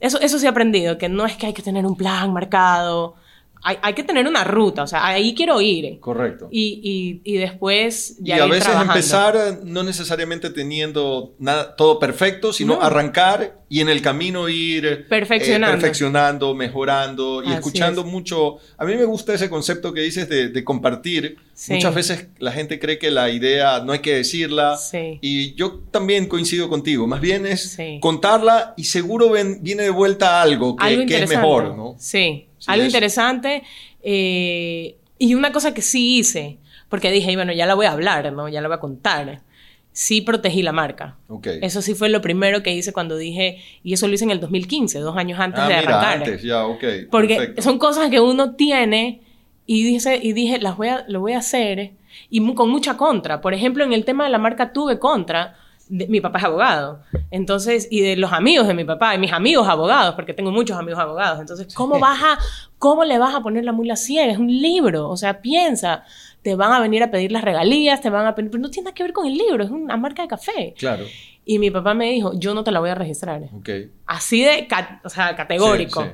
Eso, 0.01 0.21
eso 0.21 0.41
sí 0.41 0.47
he 0.47 0.49
aprendido, 0.49 0.99
que 0.99 1.09
no 1.09 1.25
es 1.25 1.37
que 1.37 1.47
hay 1.47 1.53
que 1.53 1.63
tener 1.63 1.87
un 1.87 1.97
plan 1.97 2.33
marcado 2.33 3.15
hay, 3.63 3.77
hay, 3.83 3.95
que 3.95 4.03
tener 4.03 4.27
una 4.27 4.45
ruta, 4.45 4.83
o 4.83 4.87
sea, 4.87 5.07
ahí 5.07 5.35
quiero 5.35 5.61
ir. 5.61 6.01
Correcto. 6.01 6.49
Y, 6.51 7.21
y, 7.25 7.35
y 7.35 7.39
después 7.39 8.17
ya 8.21 8.39
Y 8.39 8.41
a 8.41 8.47
veces 8.47 8.75
empezar 8.75 9.61
no 9.65 9.83
necesariamente 9.83 10.51
teniendo 10.51 11.35
nada, 11.39 11.77
todo 11.77 11.99
perfecto, 11.99 12.53
sino 12.53 12.81
arrancar 12.81 13.61
y 13.69 13.81
en 13.81 13.89
el 13.89 14.03
camino 14.03 14.49
ir 14.49 14.87
eh, 14.87 14.97
perfeccionando, 14.97 15.79
perfeccionando 15.79 16.55
mejorando 16.55 17.43
y 17.45 17.53
escuchando 17.53 18.05
mucho. 18.05 18.57
A 18.79 18.85
mí 18.85 18.97
me 18.97 19.05
gusta 19.05 19.35
ese 19.35 19.49
concepto 19.51 19.93
que 19.93 20.01
dices 20.01 20.29
de, 20.29 20.49
de 20.49 20.65
compartir. 20.65 21.37
Muchas 21.69 21.95
veces 21.95 22.29
la 22.39 22.53
gente 22.53 22.81
cree 22.81 22.99
que 22.99 23.11
la 23.11 23.31
idea 23.31 23.81
no 23.81 23.93
hay 23.93 23.99
que 24.01 24.15
decirla. 24.15 24.77
Sí. 24.77 25.19
Y 25.21 25.55
yo 25.55 25.83
también 25.91 26.27
coincido 26.27 26.69
contigo. 26.69 27.07
Más 27.07 27.21
bien 27.21 27.47
es 27.47 27.79
contarla 28.01 28.75
y 28.77 28.85
seguro 28.85 29.31
viene 29.31 29.83
de 29.83 29.91
vuelta 29.91 30.41
algo 30.41 30.77
que, 30.77 31.07
que 31.07 31.23
es 31.23 31.29
mejor, 31.29 31.77
¿no? 31.77 31.97
Sí 31.99 32.47
algo 32.67 32.85
interesante. 32.85 33.63
Eh, 34.03 34.97
y 35.19 35.35
una 35.35 35.53
cosa 35.53 35.75
que 35.75 35.83
sí 35.83 36.19
hice, 36.19 36.59
porque 36.89 37.11
dije, 37.11 37.35
bueno, 37.37 37.53
ya 37.53 37.67
la 37.67 37.75
voy 37.75 37.87
a 37.87 37.93
hablar, 37.93 38.33
¿no? 38.33 38.49
Ya 38.49 38.61
la 38.61 38.69
voy 38.69 38.77
a 38.77 38.81
contar. 38.81 39.43
Sí 39.93 40.21
protegí 40.21 40.63
la 40.63 40.73
marca. 40.73 41.17
Eso 41.63 41.83
sí 41.83 41.95
fue 41.95 42.09
lo 42.09 42.21
primero 42.21 42.63
que 42.63 42.73
hice 42.73 42.93
cuando 42.93 43.17
dije, 43.17 43.59
y 43.83 43.93
eso 43.93 44.09
lo 44.09 44.15
hice 44.15 44.25
en 44.25 44.31
el 44.31 44.41
2015, 44.41 45.01
dos 45.01 45.17
años 45.17 45.39
antes 45.41 45.61
ah, 45.61 45.69
de 45.69 45.75
arrancar. 45.75 46.19
antes, 46.19 46.43
ya, 46.43 46.65
ok. 46.65 46.85
Porque 47.11 47.55
son 47.59 47.79
cosas 47.79 48.09
que 48.09 48.21
uno 48.21 48.55
tiene 48.55 49.21
y, 49.67 49.85
dice, 49.85 50.19
y 50.23 50.33
dije, 50.33 50.59
las 50.59 50.77
voy 50.77 50.89
a, 50.89 51.05
lo 51.09 51.21
voy 51.21 51.33
a 51.33 51.39
hacer 51.39 51.93
y 52.29 52.55
con 52.55 52.71
mucha 52.71 52.97
contra. 52.97 53.41
Por 53.41 53.55
ejemplo, 53.55 53.85
en 53.85 53.93
el 53.93 54.05
tema 54.05 54.25
de 54.25 54.31
la 54.31 54.39
marca 54.39 54.73
tuve 54.73 54.99
contra 54.99 55.57
mi 55.91 56.21
papá 56.21 56.39
es 56.39 56.45
abogado. 56.45 57.01
Entonces, 57.31 57.89
y 57.91 58.01
de 58.01 58.17
los 58.17 58.33
amigos 58.33 58.67
de 58.67 58.75
mi 58.75 58.85
papá, 58.85 59.15
y 59.15 59.19
mis 59.19 59.33
amigos 59.33 59.69
abogados, 59.69 60.15
porque 60.15 60.33
tengo 60.33 60.53
muchos 60.53 60.79
amigos 60.79 61.01
abogados. 61.01 61.41
Entonces, 61.41 61.75
¿cómo 61.75 61.99
vas 61.99 62.23
a, 62.23 62.39
cómo 62.79 63.05
le 63.05 63.19
vas 63.19 63.35
a 63.35 63.43
poner 63.43 63.65
la 63.65 63.73
mula 63.73 63.97
ciega? 63.97 64.33
Es 64.33 64.39
un 64.39 64.49
libro. 64.49 65.09
O 65.09 65.17
sea, 65.17 65.43
piensa, 65.43 66.05
te 66.43 66.55
van 66.55 66.73
a 66.73 66.81
venir 66.81 67.03
a 67.03 67.11
pedir 67.11 67.33
las 67.33 67.43
regalías, 67.43 68.01
te 68.01 68.09
van 68.09 68.27
a 68.27 68.35
pedir, 68.35 68.51
pero 68.51 68.63
no 68.63 68.71
tiene 68.71 68.87
nada 68.87 68.95
que 68.95 69.03
ver 69.03 69.13
con 69.13 69.27
el 69.27 69.35
libro, 69.35 69.65
es 69.65 69.71
una 69.71 69.97
marca 69.97 70.23
de 70.23 70.29
café. 70.29 70.75
Claro. 70.79 71.05
Y 71.45 71.59
mi 71.59 71.71
papá 71.71 71.95
me 71.95 72.11
dijo, 72.11 72.33
yo 72.35 72.55
no 72.55 72.63
te 72.63 72.71
la 72.71 72.81
voy 72.81 72.91
a 72.91 72.95
registrar. 72.95 73.43
Okay. 73.59 73.91
Así 74.07 74.43
de, 74.43 74.69
o 75.05 75.09
sea, 75.09 75.35
categórico. 75.35 76.07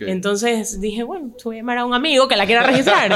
Entonces 0.00 0.80
dije, 0.80 1.02
bueno, 1.02 1.30
voy 1.42 1.56
a 1.56 1.58
llamar 1.60 1.78
a 1.78 1.84
un 1.84 1.94
amigo 1.94 2.28
que 2.28 2.36
la 2.36 2.46
quiera 2.46 2.62
registrar. 2.64 3.12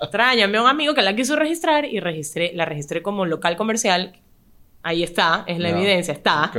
Tráñame 0.10 0.58
a 0.58 0.62
un 0.62 0.68
amigo 0.68 0.94
que 0.94 1.02
la 1.02 1.14
quiso 1.14 1.36
registrar 1.36 1.84
y 1.84 2.00
registré, 2.00 2.52
la 2.54 2.64
registré 2.64 3.02
como 3.02 3.26
local 3.26 3.56
comercial. 3.56 4.14
Ahí 4.86 5.02
está, 5.02 5.42
es 5.48 5.58
la 5.58 5.70
evidencia, 5.70 6.14
está 6.14 6.52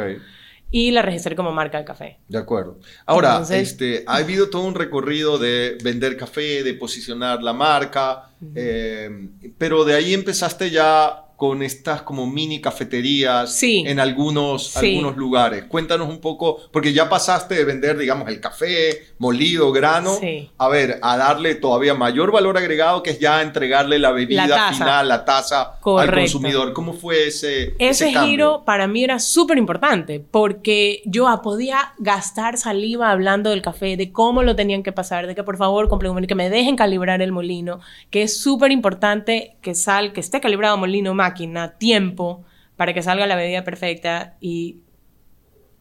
y 0.69 0.91
la 0.91 1.01
registré 1.01 1.35
como 1.35 1.51
marca 1.51 1.77
de 1.77 1.85
café. 1.85 2.19
De 2.27 2.37
acuerdo. 2.37 2.79
Ahora, 3.05 3.41
este, 3.51 4.03
ha 4.05 4.17
habido 4.17 4.49
todo 4.49 4.63
un 4.63 4.75
recorrido 4.75 5.37
de 5.37 5.77
vender 5.81 6.17
café, 6.17 6.61
de 6.63 6.73
posicionar 6.73 7.41
la 7.41 7.53
marca, 7.53 8.31
eh, 8.53 9.29
pero 9.57 9.85
de 9.85 9.95
ahí 9.95 10.13
empezaste 10.13 10.69
ya 10.69 11.23
con 11.38 11.62
estas 11.62 12.02
como 12.02 12.26
mini 12.26 12.60
cafeterías 12.60 13.63
en 13.63 14.00
algunos, 14.00 14.76
algunos 14.76 15.15
lugares. 15.15 15.65
Cuéntanos 15.65 16.10
un 16.10 16.19
poco, 16.19 16.60
porque 16.71 16.91
ya 16.91 17.08
pasaste 17.08 17.56
de 17.56 17.63
vender, 17.63 17.97
digamos, 17.97 18.28
el 18.28 18.41
café 18.41 19.06
molido, 19.19 19.71
grano, 19.71 20.17
a 20.58 20.67
ver, 20.67 21.00
a 21.02 21.15
darle 21.15 21.56
todavía 21.56 21.93
mayor 21.93 22.32
valor 22.32 22.58
agregado, 22.58 23.04
que 23.04 23.12
es 23.12 23.19
ya 23.19 23.41
entregarle 23.41 24.00
la 24.00 24.12
bebida 24.12 24.73
final, 24.73 25.08
la 25.08 25.23
taza 25.23 25.78
al 25.86 26.12
consumidor. 26.12 26.73
¿Cómo 26.73 26.93
fue 26.93 27.28
ese 27.28 27.76
Ese, 27.78 28.10
ese 28.10 28.19
giro 28.19 28.63
para 28.65 28.88
mí 28.88 29.04
era 29.04 29.19
súper 29.19 29.58
importante, 29.58 30.19
porque 30.32 31.02
yo 31.06 31.28
podía 31.43 31.93
gastar 32.00 32.58
saliva 32.58 33.12
hablando 33.12 33.52
del 33.52 33.62
café, 33.62 33.95
de 33.95 34.12
cómo 34.12 34.43
lo 34.43 34.56
tenían 34.56 34.82
que 34.82 34.91
pasar, 34.91 35.28
de 35.28 35.36
que 35.36 35.43
por 35.43 35.58
favor 35.58 35.88
compren 35.88 36.26
que 36.26 36.36
me 36.36 36.50
dejen 36.50 36.76
calibrar 36.76 37.21
el 37.21 37.32
molino, 37.32 37.80
que 38.10 38.23
es 38.23 38.39
súper 38.39 38.71
importante 38.71 39.56
que 39.62 39.76
sal, 39.76 40.13
que 40.13 40.19
esté 40.19 40.41
calibrado 40.41 40.78
molino 40.78 41.13
máquina, 41.27 41.77
tiempo, 41.77 42.45
para 42.75 42.93
que 42.93 43.01
salga 43.01 43.27
la 43.27 43.35
bebida 43.35 43.63
perfecta 43.63 44.37
y 44.39 44.77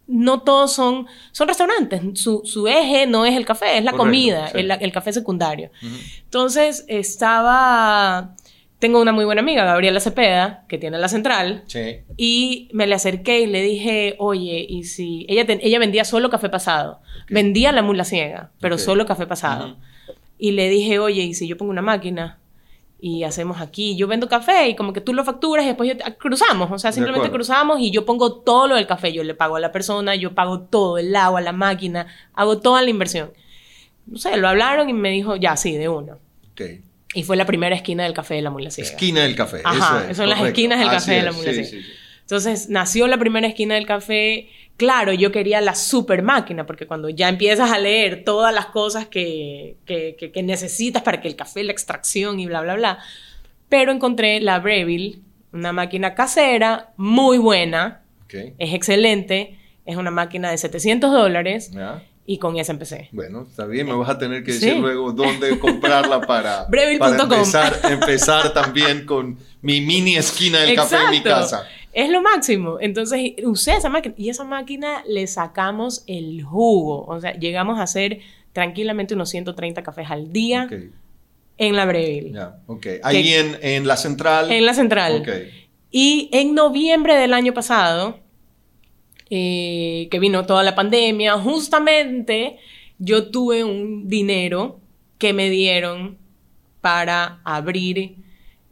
no 0.08 0.42
todos 0.42 0.72
son, 0.72 1.06
son 1.32 1.48
restaurantes, 1.48 2.00
su, 2.20 2.68
eje 2.68 3.06
no 3.06 3.26
es 3.26 3.36
el 3.36 3.44
café, 3.44 3.78
es 3.78 3.84
la 3.84 3.92
comida, 3.92 4.48
el, 4.54 4.92
café 4.92 5.12
secundario. 5.12 5.70
Entonces 6.24 6.84
estaba, 6.86 8.36
tengo 8.78 9.00
una 9.00 9.12
muy 9.12 9.24
buena 9.24 9.40
amiga, 9.40 9.64
Gabriela 9.64 9.98
Cepeda, 9.98 10.64
que 10.68 10.78
tiene 10.78 10.98
la 10.98 11.08
central, 11.08 11.64
y 12.16 12.68
me 12.72 12.86
le 12.86 12.94
acerqué 12.94 13.40
y 13.40 13.46
le 13.46 13.62
dije, 13.62 14.14
oye, 14.18 14.64
y 14.68 14.84
si 14.84 15.26
ella, 15.28 15.44
ella 15.48 15.78
vendía 15.78 16.04
solo 16.04 16.30
café 16.30 16.48
pasado, 16.48 17.00
vendía 17.28 17.72
la 17.72 17.82
mula 17.82 18.04
ciega, 18.04 18.52
pero 18.60 18.78
solo 18.78 19.06
café 19.06 19.26
pasado. 19.26 19.76
Y 20.38 20.52
le 20.52 20.68
dije, 20.68 20.98
oye, 20.98 21.22
y 21.22 21.34
si 21.34 21.48
yo 21.48 21.56
pongo 21.56 21.72
una 21.72 21.82
máquina 21.82 22.38
y 22.98 23.24
hacemos 23.24 23.60
aquí, 23.60 23.96
yo 23.96 24.06
vendo 24.06 24.28
café 24.28 24.68
y 24.68 24.76
como 24.76 24.92
que 24.92 25.00
tú 25.00 25.12
lo 25.12 25.24
facturas 25.24 25.64
y 25.64 25.68
después 25.68 25.96
cruzamos, 26.18 26.70
o 26.70 26.78
sea, 26.78 26.92
simplemente 26.92 27.30
cruzamos 27.30 27.78
y 27.80 27.90
yo 27.90 28.06
pongo 28.06 28.40
todo 28.40 28.68
lo 28.68 28.76
del 28.76 28.86
café, 28.86 29.12
yo 29.12 29.22
le 29.22 29.34
pago 29.34 29.56
a 29.56 29.60
la 29.60 29.70
persona, 29.70 30.14
yo 30.14 30.34
pago 30.34 30.60
todo, 30.60 30.98
el 30.98 31.14
agua, 31.14 31.40
la 31.40 31.52
máquina, 31.52 32.06
hago 32.34 32.58
toda 32.58 32.82
la 32.82 32.90
inversión. 32.90 33.32
No 34.06 34.18
sé, 34.18 34.36
lo 34.36 34.48
hablaron 34.48 34.88
y 34.88 34.92
me 34.92 35.10
dijo, 35.10 35.36
ya, 35.36 35.56
sí, 35.56 35.76
de 35.76 35.88
uno. 35.88 36.18
Okay. 36.52 36.80
Y 37.12 37.22
fue 37.24 37.36
la 37.36 37.44
primera 37.44 37.74
esquina 37.74 38.04
del 38.04 38.14
café 38.14 38.34
de 38.34 38.42
la 38.42 38.50
mula 38.50 38.70
ciega. 38.70 38.90
Esquina 38.90 39.22
del 39.22 39.34
café. 39.34 39.60
Ajá, 39.64 40.14
son 40.14 40.28
las 40.28 40.40
esquinas 40.42 40.78
del 40.78 40.88
café 40.88 41.12
de 41.12 41.22
la 41.22 41.32
mula 41.32 41.52
ciega. 41.52 41.84
Entonces 42.20 42.68
nació 42.68 43.06
la 43.06 43.18
primera 43.18 43.46
esquina 43.46 43.74
del 43.74 43.86
café. 43.86 44.48
Claro, 44.76 45.12
yo 45.12 45.32
quería 45.32 45.60
la 45.62 45.74
super 45.74 46.22
máquina, 46.22 46.66
porque 46.66 46.86
cuando 46.86 47.08
ya 47.08 47.28
empiezas 47.28 47.70
a 47.70 47.78
leer 47.78 48.24
todas 48.24 48.54
las 48.54 48.66
cosas 48.66 49.06
que, 49.06 49.76
que, 49.86 50.42
necesitas 50.42 51.02
para 51.02 51.20
que 51.20 51.28
el 51.28 51.36
café, 51.36 51.64
la 51.64 51.72
extracción 51.72 52.38
y 52.40 52.46
bla, 52.46 52.60
bla, 52.60 52.74
bla. 52.74 52.98
Pero 53.70 53.90
encontré 53.90 54.40
la 54.40 54.58
Breville, 54.58 55.20
una 55.52 55.72
máquina 55.72 56.14
casera, 56.14 56.92
muy 56.98 57.38
buena, 57.38 58.02
es 58.28 58.74
excelente, 58.74 59.58
es 59.86 59.96
una 59.96 60.10
máquina 60.10 60.50
de 60.50 60.58
700 60.58 61.10
dólares. 61.10 61.72
Y 62.28 62.38
con 62.38 62.56
esa 62.56 62.72
empecé. 62.72 63.08
Bueno, 63.12 63.46
está 63.48 63.66
bien, 63.66 63.86
me 63.86 63.94
vas 63.94 64.08
a 64.08 64.18
tener 64.18 64.42
que 64.42 64.52
decir 64.52 64.76
luego 64.76 65.12
dónde 65.12 65.58
comprarla 65.60 66.20
para, 66.20 66.66
para 66.66 67.22
empezar, 67.22 67.80
empezar 67.88 68.52
también 68.52 69.06
con 69.06 69.38
mi 69.62 69.80
mini 69.80 70.16
esquina 70.16 70.60
del 70.60 70.74
café 70.74 70.96
en 71.04 71.10
mi 71.10 71.22
casa. 71.22 71.66
Es 71.92 72.10
lo 72.10 72.20
máximo. 72.20 72.78
Entonces 72.80 73.34
usé 73.44 73.76
esa 73.76 73.88
máquina 73.88 74.14
y 74.18 74.28
esa 74.28 74.44
máquina 74.44 75.02
le 75.06 75.26
sacamos 75.28 76.02
el 76.06 76.42
jugo. 76.42 77.06
O 77.06 77.20
sea, 77.20 77.32
llegamos 77.38 77.78
a 77.78 77.84
hacer 77.84 78.18
tranquilamente 78.52 79.14
unos 79.14 79.30
130 79.30 79.82
cafés 79.82 80.10
al 80.10 80.32
día 80.32 80.68
en 81.58 81.76
la 81.76 81.86
Breville. 81.86 82.32
Ya, 82.32 82.58
ok. 82.66 82.86
Ahí 83.02 83.32
en, 83.32 83.56
en, 83.62 83.86
la 83.86 83.96
central. 83.96 84.50
En 84.50 84.66
la 84.66 84.74
central. 84.74 85.20
Ok. 85.20 85.28
Y 85.90 86.28
en 86.32 86.54
noviembre 86.54 87.16
del 87.16 87.32
año 87.32 87.54
pasado, 87.54 88.18
eh, 89.30 90.08
que 90.10 90.18
vino 90.18 90.46
toda 90.46 90.62
la 90.62 90.74
pandemia, 90.74 91.34
justamente 91.38 92.58
yo 92.98 93.30
tuve 93.30 93.64
un 93.64 94.08
dinero 94.08 94.80
que 95.18 95.32
me 95.32 95.50
dieron 95.50 96.18
para 96.80 97.40
abrir 97.44 98.16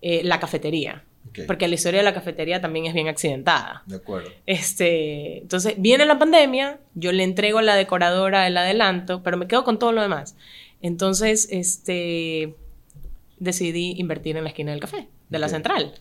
eh, 0.02 0.22
la 0.24 0.38
cafetería. 0.38 1.04
Porque 1.48 1.66
la 1.66 1.74
historia 1.74 1.98
de 1.98 2.04
la 2.04 2.14
cafetería 2.14 2.60
también 2.60 2.86
es 2.86 2.94
bien 2.94 3.08
accidentada. 3.08 3.82
De 3.86 3.96
acuerdo. 3.96 4.30
Este, 4.46 5.38
entonces, 5.38 5.74
viene 5.78 6.06
la 6.06 6.16
pandemia, 6.16 6.78
yo 6.94 7.10
le 7.10 7.24
entrego 7.24 7.58
a 7.58 7.62
la 7.62 7.74
decoradora 7.74 8.46
el 8.46 8.56
adelanto, 8.56 9.24
pero 9.24 9.36
me 9.36 9.48
quedo 9.48 9.64
con 9.64 9.80
todo 9.80 9.90
lo 9.90 10.00
demás. 10.02 10.36
Entonces, 10.80 11.48
este, 11.50 12.54
decidí 13.38 13.94
invertir 13.96 14.36
en 14.36 14.44
la 14.44 14.50
esquina 14.50 14.70
del 14.70 14.80
café, 14.80 15.08
de 15.28 15.38
la 15.38 15.48
central. 15.48 15.94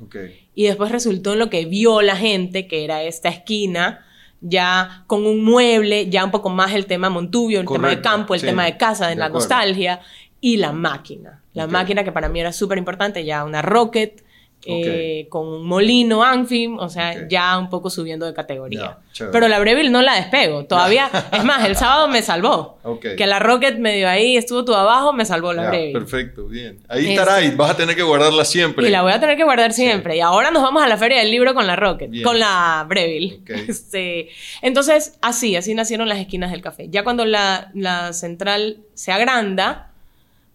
Y 0.53 0.65
después 0.65 0.91
resultó 0.91 1.35
lo 1.35 1.49
que 1.49 1.65
vio 1.65 2.01
la 2.03 2.15
gente, 2.15 2.67
que 2.67 2.83
era 2.83 3.01
esta 3.01 3.29
esquina, 3.29 4.05
ya 4.43 5.03
con 5.08 5.25
un 5.25 5.43
mueble, 5.43 6.10
ya 6.10 6.23
un 6.23 6.32
poco 6.32 6.49
más 6.49 6.73
el 6.73 6.86
tema 6.86 7.10
Montubio, 7.10 7.62
el 7.62 7.67
tema 7.67 7.89
de 7.89 8.01
campo, 8.01 8.36
el 8.36 8.41
tema 8.41 8.65
de 8.65 8.77
casa, 8.77 9.08
de, 9.08 9.15
la 9.15 9.29
nostalgia, 9.29 10.01
y 10.41 10.58
la 10.58 10.73
máquina. 10.73 11.41
La 11.53 11.67
máquina 11.67 12.03
que 12.03 12.12
para 12.12 12.27
mí 12.27 12.39
era 12.39 12.51
súper 12.51 12.77
importante, 12.77 13.23
ya 13.23 13.45
una 13.45 13.62
Rocket, 13.62 14.23
eh, 14.65 15.28
con 15.30 15.47
un 15.47 15.65
molino 15.65 16.23
Anfim, 16.23 16.78
o 16.78 16.89
sea, 16.89 17.28
ya 17.28 17.58
un 17.58 17.69
poco 17.69 17.89
subiendo 17.89 18.26
de 18.26 18.34
categoría. 18.34 18.97
Pero 19.32 19.47
la 19.47 19.60
Breville 19.60 19.89
no 19.89 20.02
la 20.02 20.15
despego, 20.15 20.65
todavía, 20.65 21.10
es 21.32 21.43
más, 21.43 21.65
el 21.65 21.76
sábado 21.76 22.08
me 22.08 22.21
salvó. 22.21 22.80
Que 23.02 23.28
la 23.28 23.39
Rocket 23.39 23.78
medio 23.78 24.08
ahí, 24.08 24.38
estuvo 24.38 24.63
todo 24.63 24.78
abajo, 24.78 25.13
me 25.13 25.26
salvó 25.26 25.54
la 25.54 25.69
Breville. 25.69 25.93
Perfecto, 25.93 26.47
bien. 26.47 26.80
Ahí 26.88 27.12
estará 27.12 27.41
y 27.43 27.52
vas 27.52 27.71
a 27.71 27.78
tener 27.78 27.95
que 27.95 28.04
guardarla 28.04 28.45
siempre. 28.45 28.88
Y 28.88 28.91
la 28.91 29.02
voy 29.02 29.12
a 29.12 29.19
tener 29.19 29.38
que 29.38 29.43
guardar 29.43 29.73
siempre. 29.73 30.17
Y 30.17 30.21
ahora 30.21 30.52
nos 30.52 30.63
vamos 30.63 30.82
a 30.82 30.88
la 30.88 30.97
feria 30.97 31.19
del 31.19 31.32
libro 31.32 31.54
con 31.54 31.67
la 31.67 31.76
Rocket, 31.76 32.23
con 32.23 32.39
la 32.39 32.86
Breville. 32.88 33.41
Este, 33.67 34.30
entonces, 34.62 35.17
así, 35.21 35.56
así 35.56 35.73
nacieron 35.73 36.08
las 36.08 36.19
esquinas 36.19 36.52
del 36.52 36.62
café. 36.62 36.88
Ya 36.89 37.04
cuando 37.04 37.26
la, 37.26 37.71
la 37.73 38.13
central 38.13 38.78
se 38.93 39.12
agranda, 39.12 39.91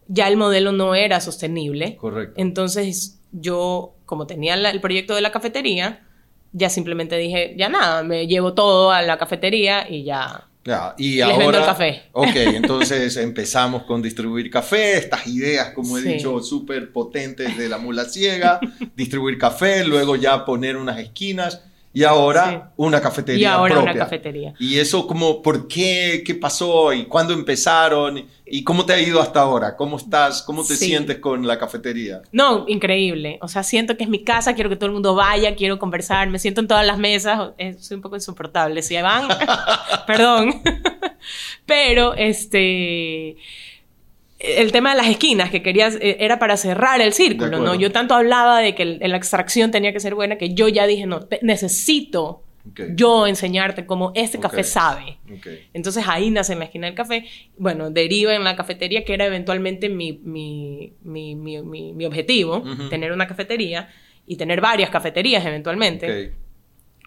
ya 0.09 0.29
el 0.29 0.37
modelo 0.37 0.73
no 0.73 0.95
era 0.95 1.21
sostenible. 1.21 1.97
Correcto. 1.97 2.35
Entonces 2.37 3.19
yo 3.33 3.95
como 4.09 4.27
tenía 4.27 4.55
el 4.55 4.81
proyecto 4.81 5.15
de 5.15 5.21
la 5.21 5.31
cafetería, 5.31 6.01
ya 6.53 6.71
simplemente 6.71 7.19
dije, 7.19 7.55
ya 7.59 7.69
nada, 7.69 8.03
me 8.03 8.27
llevo 8.27 8.55
todo 8.55 8.91
a 8.91 9.03
la 9.03 9.19
cafetería 9.19 9.87
y 9.87 10.05
ya. 10.05 10.49
Ya, 10.65 10.95
y 10.97 11.21
ahora, 11.21 11.37
vendo 11.37 11.59
el 11.59 11.65
café. 11.67 12.03
Ok, 12.13 12.35
entonces 12.35 13.19
empezamos 13.19 13.83
con 13.83 14.01
distribuir 14.01 14.51
café, 14.51 14.97
estas 14.97 15.27
ideas, 15.27 15.73
como 15.75 15.99
he 15.99 16.03
dicho, 16.03 16.41
súper 16.41 16.91
potentes 16.91 17.59
de 17.59 17.69
la 17.69 17.77
mula 17.77 18.07
ciega, 18.07 18.61
distribuir 18.97 19.37
café, 19.37 19.85
luego 19.85 20.17
ya 20.17 20.47
poner 20.47 20.79
unas 20.79 20.99
esquinas 20.99 21.68
y 21.93 22.05
ahora 22.05 22.73
una 22.77 23.01
cafetería. 23.01 23.43
Y 23.43 23.45
ahora 23.45 23.81
una 23.81 23.95
cafetería. 23.95 24.55
Y 24.59 24.79
eso, 24.79 25.07
como, 25.07 25.43
¿por 25.43 25.67
qué? 25.69 26.23
¿Qué 26.25 26.35
pasó? 26.35 26.93
¿Y 26.93 27.07
cuándo 27.07 27.33
empezaron? 27.33 28.25
¿Y 28.45 28.63
cómo 28.63 28.85
te 28.85 28.93
ha 28.93 29.01
ido 29.01 29.21
hasta 29.21 29.41
ahora? 29.41 29.77
¿Cómo 29.77 29.97
estás? 29.97 30.43
¿Cómo 30.43 30.65
te 30.65 30.77
sientes 30.77 31.19
con 31.19 31.47
la 31.47 31.59
cafetería? 31.59 32.23
No, 32.33 32.67
increíble. 32.69 33.39
O 33.43 33.49
sea, 33.49 33.63
siento 33.63 33.97
que 33.97 34.05
es 34.05 34.11
mi 34.11 34.23
casa, 34.23 34.55
quiero 34.55 34.71
que 34.71 34.77
todo 34.77 34.87
el 34.87 34.93
mundo 34.93 35.15
vaya, 35.15 35.55
quiero 35.55 35.79
conversar, 35.79 36.29
me 36.29 36.39
siento 36.39 36.61
en 36.61 36.69
todas 36.69 36.87
las 36.87 36.99
mesas, 36.99 37.53
soy 37.79 37.97
un 37.97 38.03
poco 38.03 38.17
insoportable. 38.17 38.83
Si 38.83 38.95
van, 39.01 39.29
perdón. 40.07 40.63
Pero, 41.67 42.15
este 42.15 43.37
el 44.39 44.71
tema 44.71 44.91
de 44.91 44.97
las 44.97 45.09
esquinas, 45.09 45.51
que 45.51 45.63
querías, 45.63 45.97
eh, 45.97 46.19
era 46.21 46.39
para 46.39 46.57
cerrar 46.57 47.01
el 47.01 47.13
círculo, 47.13 47.59
¿no? 47.61 47.75
Yo 47.75 47.91
tanto 47.91 48.15
hablaba 48.15 48.61
de 48.61 48.75
que 48.75 48.85
la 48.85 49.17
extracción 49.17 49.71
tenía 49.71 49.93
que 49.93 50.01
ser 50.01 50.15
buena 50.15 50.39
que 50.39 50.55
yo 50.55 50.69
ya 50.69 50.87
dije, 50.87 51.07
no, 51.07 51.27
necesito 51.43 52.43
yo 52.95 53.27
enseñarte 53.27 53.87
cómo 53.87 54.13
este 54.15 54.39
café 54.39 54.63
sabe. 54.63 55.19
Entonces 55.73 56.05
ahí 56.07 56.31
nace 56.31 56.53
en 56.53 56.59
la 56.59 56.67
esquina 56.67 56.87
del 56.87 56.95
café. 56.95 57.25
Bueno, 57.57 57.91
deriva 57.91 58.35
en 58.35 58.45
la 58.45 58.57
cafetería, 58.57 59.05
que 59.05 59.15
era 59.15 59.27
eventualmente 59.27 59.89
mi, 59.89 60.21
mi, 60.23 60.93
mi, 61.03 61.37
mi 61.65 62.05
objetivo, 62.05 62.63
tener 62.91 63.13
una 63.13 63.27
cafetería 63.27 63.89
y 64.27 64.37
tener 64.37 64.61
varias 64.61 64.91
cafeterías 64.91 65.45
eventualmente. 65.47 66.35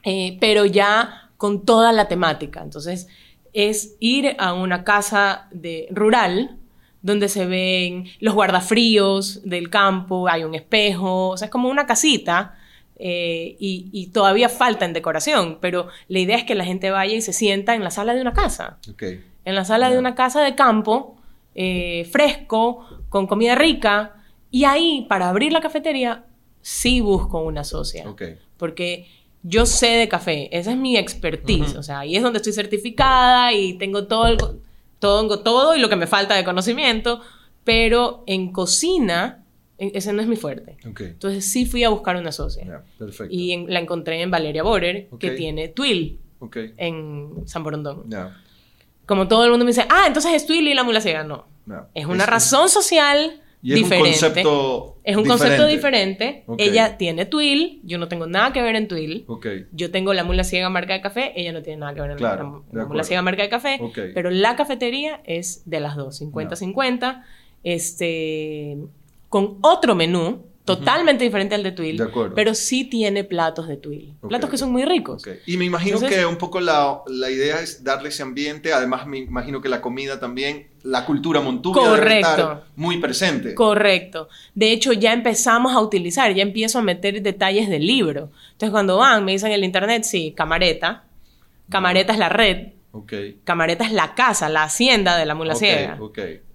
Eh, 0.04 0.38
pero 0.40 0.66
ya 0.66 1.30
con 1.38 1.64
toda 1.64 1.92
la 1.92 2.08
temática. 2.08 2.62
Entonces 2.62 3.08
es 3.54 3.96
ir 4.00 4.36
a 4.40 4.54
una 4.54 4.84
casa 4.84 5.48
de 5.52 5.88
rural 5.92 6.58
donde 7.02 7.30
se 7.30 7.46
ven 7.46 8.06
los 8.20 8.34
guardafríos 8.34 9.42
del 9.44 9.70
campo, 9.70 10.28
hay 10.28 10.44
un 10.44 10.56
espejo, 10.56 11.30
o 11.30 11.38
sea, 11.38 11.46
es 11.46 11.52
como 11.52 11.70
una 11.70 11.86
casita 11.86 12.58
eh, 13.04 13.56
y, 13.60 14.12
todavía 14.14 14.48
falta 14.48 14.86
en 14.86 14.94
decoración, 14.94 15.58
pero 15.60 15.88
la 16.08 16.20
idea 16.20 16.38
es 16.38 16.44
que 16.44 16.54
la 16.54 16.66
gente 16.66 16.92
vaya 16.92 17.16
y 17.16 17.22
se 17.22 17.34
sienta 17.34 17.74
en 17.74 17.84
la 17.84 17.90
sala 17.90 18.14
de 18.14 18.22
una 18.22 18.34
casa. 18.34 18.78
En 19.44 19.56
la 19.56 19.66
sala 19.66 19.90
de 19.90 19.98
una 19.98 20.14
casa 20.14 20.44
de 20.44 20.54
campo 20.54 21.18
eh, 21.56 22.08
fresco, 22.12 22.86
con 23.10 23.26
comida 23.26 23.56
rica. 23.56 24.16
Y 24.52 24.66
ahí, 24.66 25.08
para 25.10 25.30
abrir 25.30 25.52
la 25.52 25.62
cafetería, 25.62 26.26
sí 26.62 27.02
busco 27.02 27.42
una 27.42 27.64
socia. 27.64 28.06
Porque 28.58 29.08
yo 29.42 29.66
sé 29.66 29.88
de 29.88 30.08
café, 30.08 30.56
esa 30.56 30.72
es 30.72 30.78
mi 30.78 30.96
expertise. 30.96 31.76
O 31.76 31.84
sea, 31.84 32.00
ahí 32.00 32.16
es 32.16 32.22
donde 32.22 32.38
estoy 32.38 32.54
certificada 32.54 33.52
y 33.54 33.74
tengo 33.80 34.06
todo, 34.06 34.28
el, 34.28 34.38
todo, 35.02 35.40
todo 35.40 35.76
y 35.76 35.80
lo 35.80 35.90
que 35.90 35.98
me 35.98 36.08
falta 36.08 36.36
de 36.36 36.46
conocimiento. 36.46 37.20
Pero 37.66 38.24
en 38.28 38.54
cocina, 38.54 39.44
e, 39.78 39.92
ese 39.96 40.14
no 40.14 40.22
es 40.22 40.28
mi 40.28 40.38
fuerte. 40.38 40.78
Entonces 40.84 41.46
sí 41.46 41.66
fui 41.66 41.84
a 41.84 41.90
buscar 41.90 42.16
una 42.16 42.32
socia. 42.32 42.84
Y 43.30 43.66
la 43.68 43.80
encontré 43.80 44.22
en 44.22 44.32
Valeria 44.32 44.64
Borer, 44.64 45.10
que 45.20 45.32
tiene 45.32 45.68
Twill 45.68 46.20
en 46.78 47.44
San 47.46 47.64
Borondón. 47.64 48.10
Como 49.06 49.28
todo 49.28 49.44
el 49.44 49.50
mundo 49.50 49.66
me 49.66 49.72
dice, 49.72 49.86
ah, 49.90 50.06
entonces 50.08 50.32
es 50.34 50.46
Twill 50.46 50.68
y 50.68 50.74
la 50.74 50.84
mula 50.84 51.02
ciega. 51.02 51.24
No. 51.24 51.46
Es 51.94 52.06
una 52.06 52.26
razón 52.26 52.70
social 52.70 53.42
y 53.62 53.74
es 53.74 53.76
diferente. 53.80 54.10
un 54.10 54.14
concepto 54.14 54.98
Es 55.04 55.16
un 55.16 55.26
concepto 55.26 55.68
diferente. 55.68 56.44
Ella 56.58 56.98
tiene 56.98 57.26
Twill, 57.26 57.80
yo 57.84 57.98
no 57.98 58.08
tengo 58.08 58.28
nada 58.28 58.54
que 58.54 58.62
ver 58.62 58.76
en 58.76 58.88
Twill. 58.88 59.26
Yo 59.72 59.92
tengo 59.92 60.14
la 60.14 60.24
mula 60.24 60.44
ciega 60.44 60.70
marca 60.70 60.94
de 60.94 61.02
café, 61.02 61.34
ella 61.36 61.52
no 61.52 61.62
tiene 61.62 61.80
nada 61.80 61.94
que 61.94 62.02
ver 62.02 62.12
en 62.12 62.22
la, 62.22 62.86
mula 62.86 63.04
ciega 63.04 63.22
marca 63.22 63.44
de 63.44 63.50
café. 63.50 63.80
Pero 64.14 64.30
la 64.30 64.56
cafetería 64.56 65.22
es 65.26 65.64
de 65.66 65.80
las 65.80 65.96
dos, 65.96 66.22
50-50. 66.22 67.24
Este, 67.64 68.78
con 69.30 69.60
otro 69.62 69.96
menú 69.96 70.51
totalmente 70.66 71.24
diferente 71.24 71.56
al 71.56 71.64
de 71.64 71.72
Twill, 71.72 72.02
pero 72.36 72.54
sí 72.54 72.84
tiene 72.86 73.24
platos 73.24 73.68
de 73.68 73.78
Twill, 73.78 74.14
platos 74.28 74.50
que 74.50 74.58
son 74.58 74.72
muy 74.72 74.86
ricos. 74.86 75.24
Y 75.46 75.58
me 75.58 75.66
imagino 75.66 76.00
que 76.00 76.26
un 76.26 76.38
poco 76.38 76.60
la, 76.60 77.02
la, 77.08 77.30
idea 77.30 77.62
es 77.62 77.84
darle 77.84 78.10
ese 78.10 78.24
ambiente, 78.24 78.74
además 78.74 79.08
me 79.08 79.18
imagino 79.20 79.62
que 79.62 79.70
la 79.70 79.82
comida 79.82 80.20
también, 80.20 80.68
la 80.84 81.06
cultura 81.06 81.42
montuvia 81.42 81.82
Correcto. 81.82 82.06
debe 82.06 82.20
estar 82.20 82.64
muy 82.76 82.98
presente. 82.98 83.56
Correcto. 83.56 84.30
De 84.54 84.72
hecho, 84.72 84.94
ya 84.94 85.14
empezamos 85.14 85.74
a 85.74 85.80
utilizar, 85.80 86.34
ya 86.34 86.44
empiezo 86.44 86.80
a 86.80 86.82
meter 86.82 87.22
detalles 87.22 87.70
del 87.70 87.86
libro. 87.86 88.32
Entonces, 88.52 88.72
cuando 88.72 88.98
van, 88.98 89.26
me 89.26 89.34
dicen 89.34 89.50
en 89.50 89.56
el 89.56 89.64
internet, 89.64 90.04
sí, 90.04 90.34
camareta, 90.36 91.06
camareta 91.70 92.14
es 92.14 92.20
la 92.20 92.30
red, 92.30 92.74
Okay. 92.94 93.40
Camareta 93.46 93.86
es 93.86 93.94
la 93.94 94.16
casa, 94.16 94.50
la 94.50 94.64
hacienda 94.64 95.18
de 95.18 95.26
la 95.26 95.34
mula 95.34 95.56
ciega. 95.56 95.98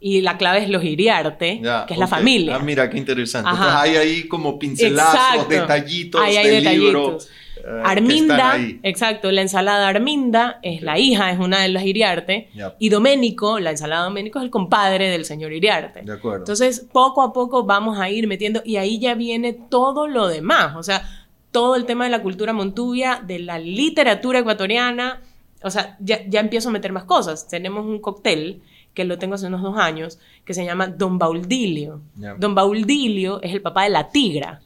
Y 0.01 0.21
la 0.21 0.37
clave 0.37 0.63
es 0.63 0.69
los 0.69 0.85
Iriarte, 0.85 1.63
que 1.87 1.95
es 1.95 1.99
la 1.99 2.07
familia. 2.07 2.57
Ah, 2.57 2.59
mira, 2.59 2.91
qué 2.91 2.99
interesante. 2.99 3.49
Entonces 3.49 3.75
hay 3.75 3.97
ahí 3.97 4.29
como 4.29 4.59
pincelazos, 4.59 5.49
detallitos 5.49 6.21
hay, 6.21 6.37
hay 6.37 6.49
del 6.49 6.65
detallitos. 6.65 7.29
Eh, 7.57 7.83
Arminda, 7.85 8.59
exacto, 8.83 9.33
la 9.33 9.41
ensalada 9.41 9.89
Arminda 9.89 10.61
es 10.63 10.83
la 10.83 10.99
hija, 10.99 11.33
es 11.33 11.39
una 11.39 11.63
de 11.63 11.69
las 11.71 11.85
Iriarte. 11.85 12.51
Y 12.79 12.91
Doménico, 12.91 13.59
la 13.59 13.71
ensalada 13.71 14.05
Doménico 14.05 14.39
es 14.39 14.45
el 14.45 14.51
compadre 14.51 15.09
del 15.09 15.25
señor 15.25 15.55
Iriarte. 15.55 16.03
De 16.03 16.13
acuerdo. 16.13 16.41
Entonces, 16.41 16.87
poco 16.93 17.23
a 17.23 17.33
poco 17.33 17.65
vamos 17.65 17.99
a 17.99 18.11
ir 18.11 18.27
metiendo, 18.29 18.61
y 18.63 18.77
ahí 18.77 18.99
ya 18.99 19.15
viene 19.15 19.55
todo 19.55 20.07
lo 20.07 20.29
demás. 20.29 20.77
O 20.77 20.83
sea, 20.83 21.03
todo 21.51 21.77
el 21.77 21.87
tema 21.87 22.05
de 22.05 22.11
la 22.11 22.21
cultura 22.23 22.53
montuvia, 22.53 23.23
de 23.27 23.39
la 23.39 23.59
literatura 23.59 24.41
ecuatoriana 24.41 25.23
o 25.67 25.71
sea, 25.71 25.97
ya, 26.01 26.21
ya 26.27 26.41
empiezo 26.41 26.69
a 26.69 26.73
meter 26.73 26.93
más 26.93 27.05
cosas. 27.05 27.49
Tenemos 27.49 27.85
un 27.85 28.01
cóctel 28.01 28.63
que 28.95 29.05
lo 29.05 29.19
tengo 29.19 29.35
hace 29.35 29.47
unos 29.47 29.63
dos 29.63 29.77
años, 29.79 30.19
que 30.45 30.55
se 30.55 30.65
llama 30.65 30.87
Don 30.87 31.19
Baudilio. 31.19 32.01
Don 32.39 32.55
Baudilio 32.55 33.43
es 33.43 33.53
el 33.53 33.61
papá 33.61 33.85
de 33.85 33.91
la 33.91 34.09
tigra. 34.09 34.61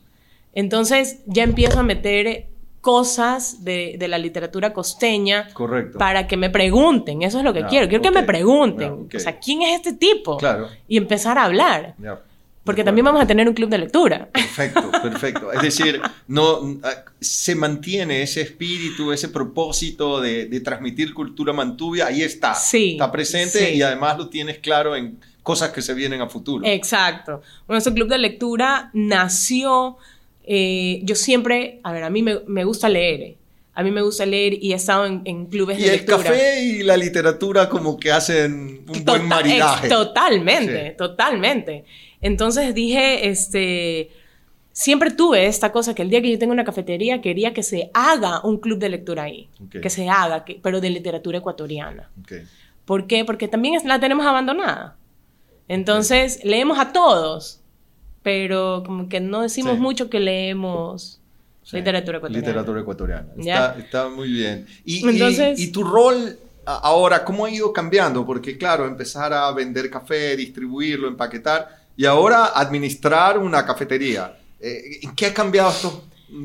Entonces 0.54 1.22
ya 1.26 1.42
empiezo 1.42 1.80
a 1.80 1.82
meter 1.82 2.46
cosas 2.80 3.64
de, 3.64 3.96
de 3.98 4.08
la 4.08 4.18
literatura 4.18 4.72
costeña 4.72 5.48
Correcto. 5.52 5.98
para 5.98 6.26
que 6.26 6.36
me 6.36 6.48
pregunten, 6.48 7.22
eso 7.22 7.38
es 7.38 7.44
lo 7.44 7.52
que 7.52 7.66
quiero, 7.66 7.88
quiero 7.88 8.02
que 8.02 8.10
me 8.10 8.22
pregunten, 8.22 9.08
o 9.14 9.18
sea, 9.18 9.38
¿quién 9.38 9.62
es 9.62 9.76
este 9.76 9.92
tipo? 9.92 10.38
Claro. 10.38 10.68
Y 10.88 10.96
empezar 10.96 11.36
a 11.36 11.44
hablar. 11.44 11.94
Porque 12.70 12.84
también 12.84 13.04
vamos 13.04 13.20
a 13.20 13.26
tener 13.26 13.48
un 13.48 13.54
club 13.54 13.68
de 13.68 13.78
lectura. 13.78 14.28
Perfecto, 14.32 14.92
perfecto. 15.02 15.52
Es 15.52 15.60
decir, 15.60 16.00
no, 16.28 16.78
ah, 16.84 17.02
se 17.20 17.56
mantiene 17.56 18.22
ese 18.22 18.42
espíritu, 18.42 19.10
ese 19.10 19.28
propósito 19.28 20.20
de, 20.20 20.60
transmitir 20.60 21.12
cultura 21.12 21.52
mantuvia, 21.52 22.06
ahí 22.06 22.22
está. 22.22 22.54
Sí. 22.54 22.92
Está 22.92 23.10
presente 23.10 23.74
y 23.74 23.82
además 23.82 24.18
lo 24.18 24.28
tienes 24.28 24.58
claro 24.58 24.94
en 24.94 25.18
cosas 25.42 25.70
que 25.70 25.82
se 25.82 25.94
vienen 25.94 26.20
a 26.20 26.28
futuro. 26.28 26.64
Exacto. 26.64 27.42
Bueno, 27.66 27.80
ese 27.80 27.92
club 27.92 28.08
de 28.08 28.18
lectura 28.18 28.90
nació, 28.92 29.96
eh, 30.44 31.00
yo 31.02 31.16
siempre, 31.16 31.80
a 31.82 31.92
ver, 31.92 32.04
a 32.04 32.10
mí 32.10 32.22
me, 32.22 32.62
gusta 32.62 32.88
leer. 32.88 33.34
A 33.74 33.82
mí 33.82 33.90
me 33.90 34.02
gusta 34.02 34.24
leer 34.26 34.54
y 34.62 34.74
he 34.74 34.76
estado 34.76 35.06
en, 35.06 35.46
clubes 35.46 35.76
de 35.76 35.88
lectura. 35.88 36.18
Y 36.18 36.20
el 36.20 36.24
café 36.24 36.62
y 36.62 36.82
la 36.84 36.96
literatura 36.96 37.68
como 37.68 37.98
que 37.98 38.12
hacen 38.12 38.84
un 38.86 39.04
buen 39.04 39.26
maridaje. 39.26 39.88
totalmente, 39.88 40.94
totalmente. 40.96 41.84
Entonces 42.20 42.74
dije, 42.74 43.28
este, 43.28 44.10
siempre 44.72 45.10
tuve 45.10 45.46
esta 45.46 45.72
cosa 45.72 45.94
que 45.94 46.02
el 46.02 46.10
día 46.10 46.22
que 46.22 46.30
yo 46.30 46.38
tengo 46.38 46.52
una 46.52 46.64
cafetería 46.64 47.20
quería 47.20 47.52
que 47.52 47.62
se 47.62 47.90
haga 47.94 48.40
un 48.44 48.58
club 48.58 48.78
de 48.78 48.88
lectura 48.88 49.24
ahí, 49.24 49.48
que 49.70 49.90
se 49.90 50.08
haga, 50.08 50.44
pero 50.62 50.80
de 50.80 50.90
literatura 50.90 51.38
ecuatoriana. 51.38 52.10
¿Por 52.84 53.06
qué? 53.06 53.24
Porque 53.24 53.48
también 53.48 53.80
la 53.86 54.00
tenemos 54.00 54.26
abandonada. 54.26 54.96
Entonces 55.68 56.40
leemos 56.44 56.78
a 56.78 56.92
todos, 56.92 57.60
pero 58.22 58.82
como 58.84 59.08
que 59.08 59.20
no 59.20 59.42
decimos 59.42 59.78
mucho 59.78 60.10
que 60.10 60.20
leemos 60.20 61.20
literatura 61.72 62.18
ecuatoriana. 62.18 62.46
Literatura 62.46 62.80
ecuatoriana. 62.80 63.28
Está, 63.78 64.08
muy 64.08 64.32
bien. 64.32 64.66
Y, 64.84 65.02
y 65.56 65.72
tu 65.72 65.84
rol 65.84 66.36
ahora, 66.64 67.24
¿cómo 67.24 67.44
ha 67.44 67.50
ido 67.50 67.72
cambiando? 67.72 68.26
Porque 68.26 68.56
claro, 68.58 68.86
empezar 68.86 69.32
a 69.32 69.50
vender 69.52 69.90
café, 69.90 70.36
distribuirlo, 70.36 71.08
empaquetar 71.08 71.79
y 72.00 72.06
ahora 72.06 72.52
administrar 72.54 73.36
una 73.36 73.66
cafetería. 73.66 74.34
Eh, 74.58 75.00
¿Qué 75.14 75.26
ha 75.26 75.34
cambiado 75.34 75.68
estos 75.68 76.00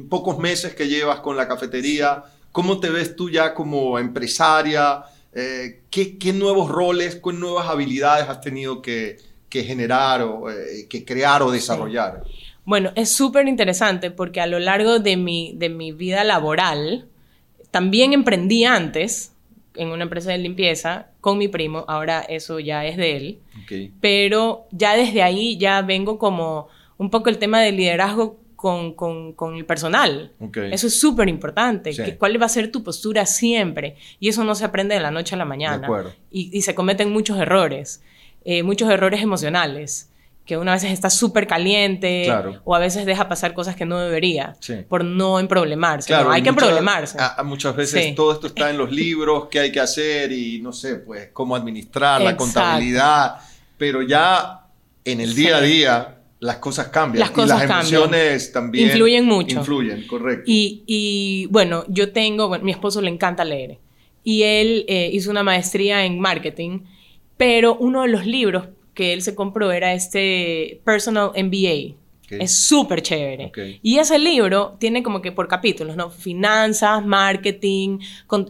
pocos 0.09 0.37
meses 0.37 0.75
que 0.75 0.85
llevas 0.85 1.21
con 1.21 1.37
la 1.37 1.47
cafetería? 1.47 2.25
¿Cómo 2.51 2.81
te 2.81 2.89
ves 2.89 3.15
tú 3.15 3.29
ya 3.29 3.53
como 3.53 3.97
empresaria? 3.97 5.05
Eh, 5.33 5.83
¿qué, 5.89 6.33
nuevos 6.33 6.69
roles, 6.69 7.21
qué 7.23 7.31
nuevas 7.31 7.69
habilidades 7.69 8.27
has 8.27 8.41
tenido 8.41 8.81
que, 8.81 9.15
generar 9.49 10.23
o 10.23 10.51
eh, 10.51 10.87
que 10.89 11.05
crear 11.05 11.41
o 11.41 11.49
desarrollar? 11.49 12.23
Bueno, 12.65 12.91
es 12.95 13.15
súper 13.15 13.47
interesante 13.47 14.11
porque 14.11 14.41
a 14.41 14.47
lo 14.47 14.59
largo 14.59 14.99
de 14.99 15.15
mi, 15.15 15.53
de 15.55 15.69
mi 15.69 15.93
vida 15.93 16.25
laboral, 16.25 17.07
también 17.71 18.11
emprendí 18.11 18.65
antes, 18.65 19.31
en 19.75 19.87
una 19.87 20.03
empresa 20.03 20.31
de 20.31 20.37
limpieza 20.37 21.11
con 21.25 21.39
mi 21.39 21.47
primo, 21.47 21.85
ahora 21.87 22.21
eso 22.21 22.59
ya 22.59 22.85
es 22.85 22.97
de 22.97 23.17
él, 23.17 23.39
pero 23.99 24.67
ya 24.69 24.95
desde 24.95 25.23
ahí 25.23 25.57
ya 25.57 25.81
vengo 25.81 26.19
como 26.19 26.67
un 26.99 27.09
poco 27.09 27.29
el 27.29 27.39
tema 27.39 27.61
del 27.61 27.77
liderazgo 27.77 28.37
con, 28.55 28.93
con, 28.93 29.55
el 29.55 29.65
personal. 29.65 30.33
Eso 30.71 30.85
es 30.85 30.99
súper 30.99 31.27
importante. 31.27 32.15
¿Cuál 32.19 32.39
va 32.39 32.45
a 32.45 32.49
ser 32.49 32.71
tu 32.71 32.83
postura 32.83 33.25
siempre? 33.25 33.95
Y 34.19 34.29
eso 34.29 34.43
no 34.43 34.53
se 34.53 34.65
aprende 34.65 34.93
de 34.93 35.01
la 35.01 35.09
noche 35.09 35.33
a 35.33 35.39
la 35.39 35.45
mañana. 35.45 35.89
Y, 36.29 36.55
y, 36.55 36.61
se 36.61 36.75
cometen 36.75 37.11
muchos 37.11 37.39
errores, 37.39 38.03
eh, 38.43 38.61
muchos 38.61 38.87
errores 38.91 39.23
emocionales 39.23 40.11
que 40.45 40.57
una 40.57 40.73
vez 40.73 40.83
está 40.83 41.09
súper 41.09 41.47
caliente 41.47 42.31
o 42.63 42.75
a 42.75 42.79
veces 42.79 43.05
deja 43.05 43.27
pasar 43.27 43.53
cosas 43.53 43.75
que 43.75 43.85
no 43.85 43.99
debería 43.99 44.55
por 44.87 45.03
no 45.03 45.39
emproblemarse. 45.39 46.07
Claro, 46.07 46.31
hay 46.31 46.43
que 46.43 46.49
emproblemarse. 46.49 47.17
muchas 47.43 47.75
veces 47.75 48.13
todo 48.15 48.31
esto 48.31 48.47
está 48.47 48.69
en 48.69 48.77
los 48.77 48.91
libros, 48.91 49.47
qué 49.49 49.59
hay 49.59 49.71
que 49.71 49.79
hacer 49.79 50.31
y 50.31 50.61
no 50.61 50.71
sé, 50.71 50.95
pues 50.97 51.29
cómo 51.33 51.55
administrar 51.55 52.21
la 52.21 52.37
contabilidad, 52.37 53.37
pero 53.77 54.03
ya 54.03 54.67
en 55.03 55.19
el 55.19 55.33
día 55.33 55.57
a 55.57 55.61
día 55.61 56.11
las 56.39 56.57
cosas 56.57 56.89
cambian 56.89 57.21
las 57.21 57.31
cosas 57.31 57.63
y 57.63 57.67
las 57.67 57.79
emociones 57.79 58.51
también 58.51 58.87
influyen 58.87 59.25
mucho. 59.25 59.57
Influyen, 59.57 60.05
correcto. 60.05 60.43
Y, 60.45 61.47
bueno, 61.49 61.85
yo 61.87 62.11
tengo, 62.11 62.47
bueno, 62.47 62.63
mi 62.63 62.71
esposo 62.71 63.01
le 63.01 63.09
encanta 63.09 63.43
leer 63.43 63.79
y 64.23 64.43
él 64.43 64.85
eh, 64.87 65.09
hizo 65.11 65.31
una 65.31 65.43
maestría 65.43 66.05
en 66.05 66.19
marketing, 66.19 66.81
pero 67.37 67.75
uno 67.75 68.03
de 68.03 68.09
los 68.09 68.25
libros 68.25 68.67
que 68.95 69.13
él 69.13 69.21
se 69.21 69.35
compró 69.35 69.71
era 69.71 69.93
este 69.93 70.81
Personal 70.83 71.31
MBA. 71.35 71.95
Es 72.29 72.65
súper 72.65 73.01
chévere. 73.01 73.51
Y 73.83 73.99
ese 73.99 74.17
libro 74.17 74.75
tiene 74.79 75.03
como 75.03 75.21
que 75.21 75.31
por 75.31 75.47
capítulos, 75.47 75.95
¿no? 75.95 76.09
Finanzas, 76.09 77.05
marketing, 77.05 77.99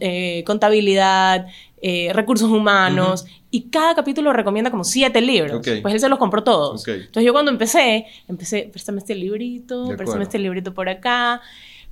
eh, 0.00 0.42
contabilidad, 0.46 1.46
eh, 1.82 2.10
recursos 2.14 2.50
humanos. 2.50 3.26
Y 3.50 3.68
cada 3.68 3.94
capítulo 3.94 4.32
recomienda 4.32 4.70
como 4.70 4.84
siete 4.84 5.20
libros. 5.20 5.60
Pues 5.82 5.94
él 5.94 6.00
se 6.00 6.08
los 6.08 6.18
compró 6.18 6.42
todos. 6.42 6.86
Entonces 6.88 7.24
yo 7.24 7.32
cuando 7.32 7.50
empecé, 7.50 8.06
empecé, 8.28 8.68
préstame 8.70 8.98
este 8.98 9.14
librito, 9.14 9.94
préstame 9.96 10.22
este 10.24 10.38
librito 10.38 10.72
por 10.72 10.88
acá. 10.88 11.42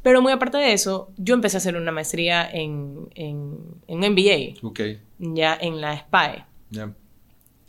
Pero 0.03 0.21
muy 0.21 0.33
aparte 0.33 0.59
de 0.59 0.73
eso, 0.73 1.11
yo 1.17 1.35
empecé 1.35 1.57
a 1.57 1.59
hacer 1.59 1.77
una 1.77 1.91
maestría 1.91 2.49
en, 2.51 3.09
en, 3.15 3.57
en 3.89 3.99
MBA. 3.99 4.59
Ya 5.19 5.57
en 5.61 5.81
la 5.81 5.99
SPAE 5.99 6.45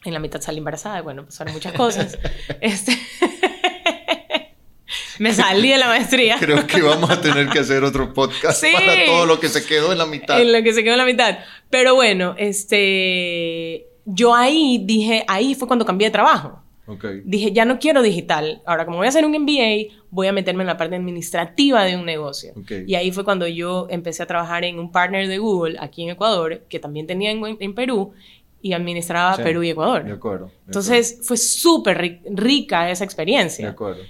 en 0.06 0.14
la 0.14 0.20
mitad 0.20 0.42
salí 0.42 0.60
embarazada, 0.60 1.02
bueno, 1.02 1.26
pasaron 1.26 1.54
muchas 1.54 1.74
cosas. 1.74 2.18
este... 2.62 2.98
Me 5.18 5.34
salí 5.34 5.70
de 5.70 5.78
la 5.78 5.88
maestría. 5.88 6.38
Creo 6.40 6.68
que 6.68 6.82
vamos 6.82 7.10
a 7.10 7.22
tener 7.22 7.48
que 7.48 7.60
hacer 7.60 7.84
otro 7.84 8.14
podcast 8.14 8.62
para 8.74 9.06
todo 9.06 9.26
lo 9.26 9.40
que 9.40 9.48
se 9.48 9.66
quedó 9.66 9.94
en 9.94 9.98
la 9.98 10.06
mitad. 10.06 10.42
En 10.42 10.52
lo 10.52 10.62
que 10.62 10.74
se 10.74 10.84
quedó 10.84 10.94
en 10.94 11.00
la 11.00 11.06
mitad. 11.06 11.40
Pero 11.70 11.96
bueno, 11.96 12.36
este 12.38 13.88
yo 14.06 14.36
ahí 14.36 14.82
dije, 14.84 15.24
ahí 15.28 15.56
fue 15.56 15.68
cuando 15.68 15.86
cambié 15.86 16.08
de 16.08 16.12
trabajo. 16.12 16.62
Dije, 17.24 17.52
ya 17.52 17.66
no 17.66 17.80
quiero 17.80 18.04
digital. 18.04 18.62
Ahora, 18.66 18.86
como 18.86 18.98
voy 18.98 19.08
a 19.08 19.10
hacer 19.10 19.26
un 19.26 19.32
MBA, 19.32 19.92
voy 20.12 20.28
a 20.28 20.32
meterme 20.32 20.62
en 20.62 20.68
la 20.68 20.78
parte 20.78 20.96
administrativa 20.96 21.84
de 21.84 21.98
un 21.98 22.06
negocio. 22.06 22.54
Y 22.86 22.94
ahí 22.94 23.12
fue 23.12 23.24
cuando 23.24 23.48
yo 23.48 23.88
empecé 23.90 24.22
a 24.22 24.28
trabajar 24.28 24.64
en 24.66 24.78
un 24.78 24.92
partner 24.92 25.28
de 25.28 25.40
Google 25.40 25.78
aquí 25.80 26.04
en 26.04 26.10
Ecuador, 26.12 26.62
que 26.70 26.80
también 26.80 27.08
tenía 27.08 27.32
en, 27.32 27.74
Perú, 27.74 28.14
y 28.66 28.74
administraba 28.74 29.38
Perú 29.38 29.62
y 29.62 29.70
Ecuador. 29.70 30.04
De 30.04 30.14
acuerdo. 30.14 30.50
Entonces, 30.66 31.20
fue 31.22 31.38
súper 31.38 32.20
rica 32.32 32.90
esa 32.90 33.04
experiencia. 33.04 33.64
De 33.64 33.72
acuerdo. 33.72 34.02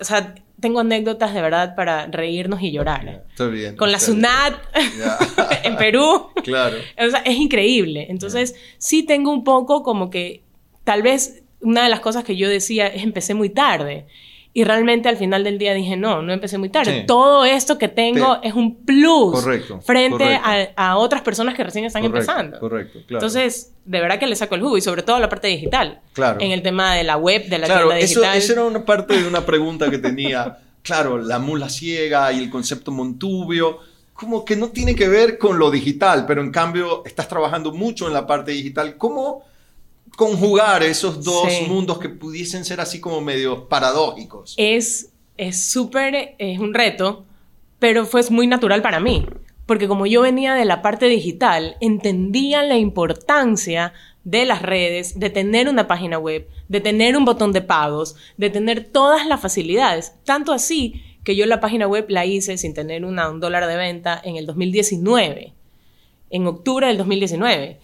o 0.00 0.04
sea, 0.04 0.34
tengo 0.58 0.80
anécdotas 0.80 1.32
de 1.32 1.40
verdad 1.40 1.76
para 1.76 2.06
reírnos 2.08 2.60
y 2.62 2.72
llorar. 2.72 3.24
Está 3.30 3.46
bien. 3.46 3.76
Con 3.76 3.92
la 3.92 4.00
SUNAT 4.00 4.54
en 5.62 5.76
Perú. 5.76 6.30
Claro. 6.42 6.78
O 6.98 7.10
sea, 7.10 7.20
es 7.20 7.36
increíble. 7.36 8.08
Entonces, 8.08 8.56
sí 8.76 9.04
tengo 9.04 9.30
un 9.30 9.44
poco 9.44 9.84
como 9.84 10.10
que 10.10 10.42
tal 10.82 11.02
vez 11.02 11.44
una 11.60 11.84
de 11.84 11.88
las 11.88 12.00
cosas 12.00 12.24
que 12.24 12.34
yo 12.34 12.48
decía 12.48 12.88
es 12.88 13.04
empecé 13.04 13.34
muy 13.34 13.50
tarde. 13.50 14.08
Y 14.54 14.64
realmente 14.64 15.08
al 15.08 15.16
final 15.16 15.44
del 15.44 15.58
día 15.58 15.72
dije, 15.72 15.96
no, 15.96 16.20
no 16.20 16.32
empecé 16.32 16.58
muy 16.58 16.68
tarde. 16.68 17.04
Todo 17.06 17.44
esto 17.46 17.78
que 17.78 17.88
tengo 17.88 18.38
es 18.42 18.52
un 18.52 18.84
plus 18.84 19.32
correcto, 19.32 19.80
frente 19.80 20.38
A, 20.76 20.98
otras 20.98 21.22
personas 21.22 21.54
que 21.54 21.64
recién 21.64 21.86
están 21.86 22.04
empezando. 22.04 22.58
Correcto, 22.60 22.98
claro. 23.06 23.24
Entonces, 23.24 23.72
de 23.86 24.00
verdad 24.00 24.18
que 24.18 24.26
le 24.26 24.36
saco 24.36 24.54
el 24.54 24.60
jugo 24.60 24.76
y 24.76 24.82
sobre 24.82 25.02
todo 25.02 25.18
la 25.20 25.30
parte 25.30 25.48
digital. 25.48 26.00
Claro. 26.12 26.38
En 26.40 26.50
el 26.50 26.62
tema 26.62 26.94
de 26.94 27.04
la 27.04 27.16
web, 27.16 27.48
de 27.48 27.58
la 27.58 27.66
claro, 27.66 27.88
tienda 27.88 27.96
digital. 27.96 28.36
Eso, 28.36 28.44
eso 28.44 28.52
era 28.52 28.64
una 28.64 28.84
parte 28.84 29.20
de 29.20 29.26
una 29.26 29.46
pregunta 29.46 29.90
que 29.90 29.98
tenía. 29.98 30.58
claro, 30.82 31.16
la 31.16 31.38
mula 31.38 31.70
ciega 31.70 32.30
y 32.32 32.40
el 32.40 32.50
concepto 32.50 32.92
Montubio 32.92 33.78
como 34.12 34.44
que 34.44 34.54
no 34.54 34.68
tiene 34.68 34.94
que 34.94 35.08
ver 35.08 35.36
con 35.36 35.58
lo 35.58 35.70
digital, 35.70 36.26
pero 36.26 36.42
en 36.42 36.52
cambio 36.52 37.02
estás 37.04 37.26
trabajando 37.26 37.72
mucho 37.72 38.06
en 38.06 38.12
la 38.12 38.26
parte 38.26 38.52
digital. 38.52 38.96
¿Cómo 38.96 39.44
conjugar 40.16 40.82
esos 40.82 41.24
dos 41.24 41.48
mundos 41.68 41.98
que 41.98 42.08
pudiesen 42.08 42.64
ser 42.64 42.80
así 42.80 43.00
como 43.00 43.20
medio 43.20 43.68
paradójicos. 43.68 44.54
Es 44.56 45.10
súper, 45.52 46.34
es, 46.38 46.58
un 46.58 46.74
reto, 46.74 47.24
pero 47.78 48.06
fue 48.06 48.22
muy 48.30 48.46
natural 48.46 48.82
para 48.82 49.00
mí, 49.00 49.26
porque 49.66 49.88
como 49.88 50.06
yo 50.06 50.20
venía 50.20 50.54
de 50.54 50.64
la 50.64 50.82
parte 50.82 51.06
digital, 51.06 51.76
entendía 51.80 52.62
la 52.62 52.76
importancia 52.76 53.92
de 54.24 54.44
las 54.44 54.62
redes, 54.62 55.18
de 55.18 55.30
tener 55.30 55.68
una 55.68 55.88
página 55.88 56.18
web, 56.18 56.46
de 56.68 56.80
tener 56.80 57.16
un 57.16 57.24
botón 57.24 57.52
de 57.52 57.62
pagos, 57.62 58.14
de 58.36 58.50
tener 58.50 58.84
todas 58.84 59.26
las 59.26 59.40
facilidades, 59.40 60.12
tanto 60.24 60.52
así 60.52 61.02
que 61.24 61.34
yo 61.34 61.46
la 61.46 61.60
página 61.60 61.86
web 61.86 62.06
la 62.08 62.26
hice 62.26 62.56
sin 62.58 62.74
tener 62.74 63.04
un 63.04 63.16
dólar 63.40 63.66
de 63.66 63.76
venta 63.76 64.20
en 64.22 64.36
el 64.36 64.46
2019, 64.46 65.52
en 66.30 66.46
octubre 66.46 66.86
del 66.86 66.98
2019 66.98 67.80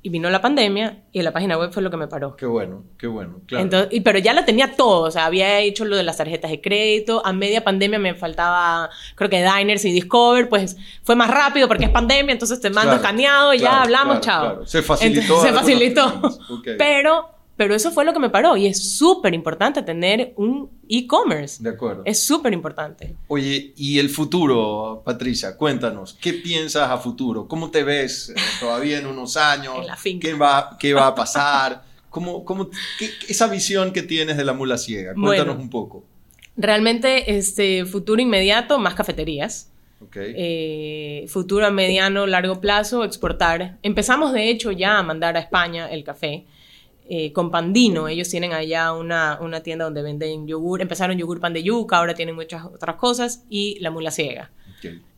y 0.00 0.10
vino 0.10 0.30
la 0.30 0.40
pandemia 0.40 1.02
y 1.12 1.22
la 1.22 1.32
página 1.32 1.58
web 1.58 1.72
fue 1.72 1.82
lo 1.82 1.90
que 1.90 1.96
me 1.96 2.06
paró. 2.06 2.36
Qué 2.36 2.46
bueno, 2.46 2.84
qué 2.98 3.08
bueno, 3.08 3.40
claro. 3.46 3.64
Entonces, 3.64 3.88
y, 3.92 4.00
pero 4.00 4.18
ya 4.18 4.32
la 4.32 4.44
tenía 4.44 4.76
todo, 4.76 5.02
o 5.02 5.10
sea, 5.10 5.26
había 5.26 5.58
hecho 5.60 5.84
lo 5.84 5.96
de 5.96 6.04
las 6.04 6.16
tarjetas 6.16 6.50
de 6.50 6.60
crédito, 6.60 7.20
a 7.24 7.32
media 7.32 7.64
pandemia 7.64 7.98
me 7.98 8.14
faltaba, 8.14 8.90
creo 9.16 9.28
que 9.28 9.42
Diners 9.42 9.84
y 9.84 9.92
Discover, 9.92 10.48
pues 10.48 10.76
fue 11.02 11.16
más 11.16 11.30
rápido 11.30 11.66
porque 11.66 11.86
es 11.86 11.90
pandemia, 11.90 12.32
entonces 12.32 12.60
te 12.60 12.70
mando 12.70 12.94
escaneado 12.94 13.54
y 13.54 13.58
ya 13.58 13.82
hablamos, 13.82 14.20
chao. 14.20 14.64
Se 14.66 14.82
facilitó. 14.82 15.40
se 15.40 15.52
facilitó. 15.52 16.38
Pero 16.78 17.37
pero 17.58 17.74
eso 17.74 17.90
fue 17.90 18.04
lo 18.04 18.12
que 18.12 18.20
me 18.20 18.30
paró 18.30 18.56
y 18.56 18.66
es 18.66 18.96
súper 18.96 19.34
importante 19.34 19.82
tener 19.82 20.32
un 20.36 20.70
e-commerce. 20.88 21.60
De 21.60 21.70
acuerdo. 21.70 22.02
Es 22.04 22.22
súper 22.22 22.52
importante. 22.52 23.16
Oye, 23.26 23.72
¿y 23.76 23.98
el 23.98 24.10
futuro, 24.10 25.02
Patricia? 25.04 25.56
Cuéntanos, 25.56 26.16
¿qué 26.20 26.34
piensas 26.34 26.88
a 26.88 26.98
futuro? 26.98 27.48
¿Cómo 27.48 27.72
te 27.72 27.82
ves 27.82 28.28
eh, 28.28 28.34
todavía 28.60 28.98
en 28.98 29.06
unos 29.06 29.36
años? 29.36 29.74
en 29.80 29.86
la 29.88 29.96
finca. 29.96 30.28
¿Qué 30.28 30.34
va, 30.34 30.76
qué 30.78 30.94
va 30.94 31.08
a 31.08 31.14
pasar? 31.16 31.82
¿Cómo, 32.10 32.44
cómo, 32.44 32.70
esa 33.26 33.48
visión 33.48 33.92
que 33.92 34.04
tienes 34.04 34.36
de 34.36 34.44
la 34.44 34.52
mula 34.52 34.78
ciega? 34.78 35.12
Cuéntanos 35.14 35.58
un 35.58 35.68
poco. 35.68 36.04
Realmente, 36.56 37.36
este 37.36 37.84
futuro 37.86 38.22
inmediato, 38.22 38.78
más 38.78 38.94
cafeterías. 38.94 39.72
Okay. 40.00 40.32
Eh, 40.36 41.26
futuro 41.26 41.66
a 41.66 41.72
mediano, 41.72 42.28
largo 42.28 42.60
plazo, 42.60 43.02
exportar. 43.02 43.78
Empezamos, 43.82 44.32
de 44.32 44.48
hecho, 44.48 44.70
ya 44.70 44.96
a 44.98 45.02
mandar 45.02 45.36
a 45.36 45.40
España 45.40 45.88
el 45.90 46.04
café. 46.04 46.46
Eh, 47.10 47.32
con 47.32 47.50
Pandino. 47.50 48.06
Ellos 48.06 48.28
tienen 48.28 48.52
allá 48.52 48.92
una, 48.92 49.38
una, 49.40 49.62
tienda 49.62 49.86
donde 49.86 50.02
venden 50.02 50.46
yogur. 50.46 50.82
Empezaron 50.82 51.16
yogur 51.16 51.40
pan 51.40 51.54
de 51.54 51.62
yuca, 51.62 51.96
ahora 51.96 52.14
tienen 52.14 52.34
muchas 52.34 52.66
otras 52.66 52.96
cosas. 52.96 53.46
Y 53.48 53.78
la 53.80 53.90
mula 53.90 54.10
ciega. 54.10 54.50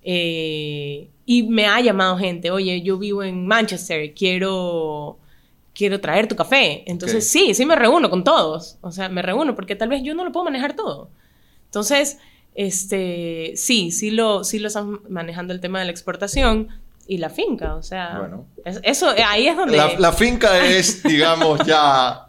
Eh, 0.03 1.11
y 1.27 1.43
me 1.43 1.67
ha 1.67 1.81
llamado 1.81 2.17
gente, 2.17 2.53
oye, 2.53 2.81
yo 2.83 2.97
vivo 2.97 3.25
en 3.25 3.45
Manchester, 3.45 4.15
quiero, 4.15 5.19
quiero 5.75 6.01
traer 6.01 6.29
tu 6.29 6.37
café. 6.37 6.85
Entonces, 6.87 7.29
sí, 7.29 7.55
sí 7.55 7.67
me 7.67 7.75
reúno 7.75 8.09
con 8.09 8.23
todos. 8.23 8.79
O 8.83 8.93
sea, 8.93 9.09
me 9.09 9.21
reúno 9.21 9.57
porque 9.57 9.75
tal 9.75 9.89
vez 9.89 10.05
yo 10.05 10.15
no 10.15 10.25
lo 10.25 10.31
puedo 10.31 10.45
manejar 10.45 10.77
todo. 10.77 11.11
Entonces, 11.65 12.19
este, 12.55 13.53
sí, 13.57 13.91
sí 13.91 14.13
lo, 14.13 14.45
sí 14.45 14.61
lo 14.61 14.69
están 14.69 15.01
manejando 15.09 15.53
el 15.53 15.61
tema 15.61 15.81
de 15.81 15.87
la 15.87 15.91
exportación 15.91 16.69
y 17.11 17.19
la 17.19 17.29
finca, 17.29 17.75
o 17.75 17.83
sea, 17.83 18.21
bueno, 18.21 18.47
eso 18.85 19.13
ahí 19.27 19.49
es 19.49 19.57
donde... 19.57 19.77
La, 19.99 20.13
finca 20.13 20.65
es, 20.65 21.03
digamos, 21.03 21.59
ya 21.67 22.29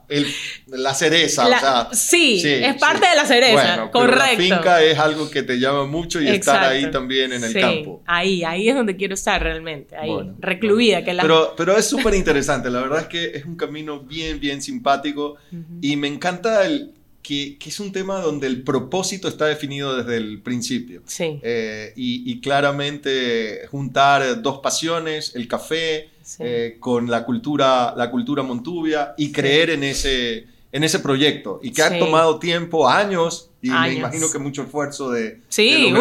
la 0.65 0.93
cereza, 0.95 1.45
o 1.45 1.49
sea... 1.49 1.89
Sí, 1.91 2.41
es 2.43 2.75
parte 2.77 3.07
de 3.07 3.15
la 3.15 3.25
cereza, 3.27 3.91
correcto. 3.91 4.17
la 4.17 4.55
finca 4.55 4.81
es 4.81 4.97
algo 4.97 5.29
que 5.29 5.43
te 5.43 5.59
llama 5.59 5.85
mucho 5.85 6.19
y 6.19 6.29
estar 6.29 6.63
ahí 6.63 6.89
también 6.89 7.31
en 7.31 7.43
el 7.43 7.53
campo. 7.53 8.01
Ahí, 8.07 8.43
ahí 8.43 8.69
es 8.69 8.75
donde 8.75 8.95
quiero 8.95 9.13
estar 9.13 9.39
realmente, 9.43 9.95
ahí, 9.95 10.31
recluida. 10.39 11.03
Que 11.03 11.13
la... 11.13 11.21
pero, 11.21 11.53
pero 11.55 11.77
es 11.77 11.87
súper 11.87 12.15
interesante, 12.15 12.71
la 12.71 12.81
verdad 12.81 13.01
es 13.01 13.07
que 13.07 13.37
es 13.37 13.45
un 13.45 13.57
camino 13.57 13.99
bien, 13.99 14.39
bien 14.39 14.63
simpático 14.63 15.35
y 15.79 15.95
me 15.95 16.07
encanta 16.07 16.65
el 16.65 16.91
que, 17.21 17.57
es 17.65 17.79
un 17.79 17.91
tema 17.91 18.19
donde 18.19 18.47
el 18.47 18.63
propósito 18.63 19.27
está 19.27 19.45
definido 19.45 19.95
desde 19.95 20.17
el 20.17 20.39
principio. 20.41 21.01
Sí. 21.05 21.39
Eh, 21.43 21.93
y, 21.95 22.39
claramente 22.41 23.67
juntar 23.69 24.41
dos 24.41 24.59
pasiones, 24.59 25.35
el 25.35 25.47
café, 25.47 26.09
eh, 26.39 26.77
con 26.79 27.09
la 27.09 27.25
cultura, 27.25 27.93
la 27.95 28.09
cultura 28.09 28.43
montuvia 28.43 29.13
y 29.17 29.31
creer 29.31 29.71
en, 29.71 29.83
ese, 29.83 30.45
en 30.71 30.83
ese 30.83 30.99
proyecto. 30.99 31.59
Y 31.61 31.71
que 31.71 31.83
ha 31.83 31.99
tomado 31.99 32.39
tiempo, 32.39 32.87
años, 32.87 33.51
y 33.61 33.69
me 33.69 33.93
imagino 33.93 34.31
que 34.31 34.39
mucho 34.39 34.63
esfuerzo 34.63 35.11
de, 35.11 35.41
sí, 35.49 35.93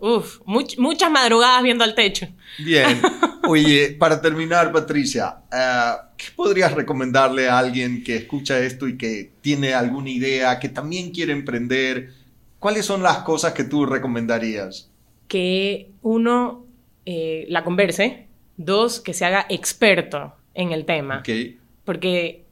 uff, 0.00 0.40
muchas 0.44 1.10
madrugadas 1.10 1.62
viendo 1.62 1.84
al 1.84 1.94
techo. 1.94 2.28
Bien. 2.58 3.00
Oye, 3.48 3.96
para 3.98 4.20
terminar, 4.20 4.70
Patricia, 4.72 5.38
eh, 5.52 5.92
¿qué 6.16 6.26
podrías 6.36 6.72
recomendarle 6.72 7.48
a 7.48 7.58
alguien 7.58 8.04
que 8.04 8.16
escucha 8.16 8.58
esto 8.58 8.86
y 8.86 8.98
que 8.98 9.32
tiene 9.40 9.74
alguna 9.74 10.10
idea, 10.10 10.58
que 10.58 10.68
también 10.68 11.10
quiere 11.10 11.32
emprender? 11.32 12.12
¿Cuáles 12.58 12.84
son 12.84 13.02
las 13.02 13.18
cosas 13.18 13.52
que 13.52 13.64
tú 13.64 13.86
recomendarías? 13.86 14.90
Que 15.28 15.90
uno 16.02 16.66
eh, 17.06 17.46
la 17.48 17.64
converse. 17.64 18.26
Dos, 18.58 19.00
que 19.00 19.14
se 19.14 19.24
haga 19.24 19.46
experto 19.48 20.34
en 20.52 20.72
el 20.72 20.84
tema. 20.84 21.20
Okay. 21.20 21.58
Porque 21.84 22.44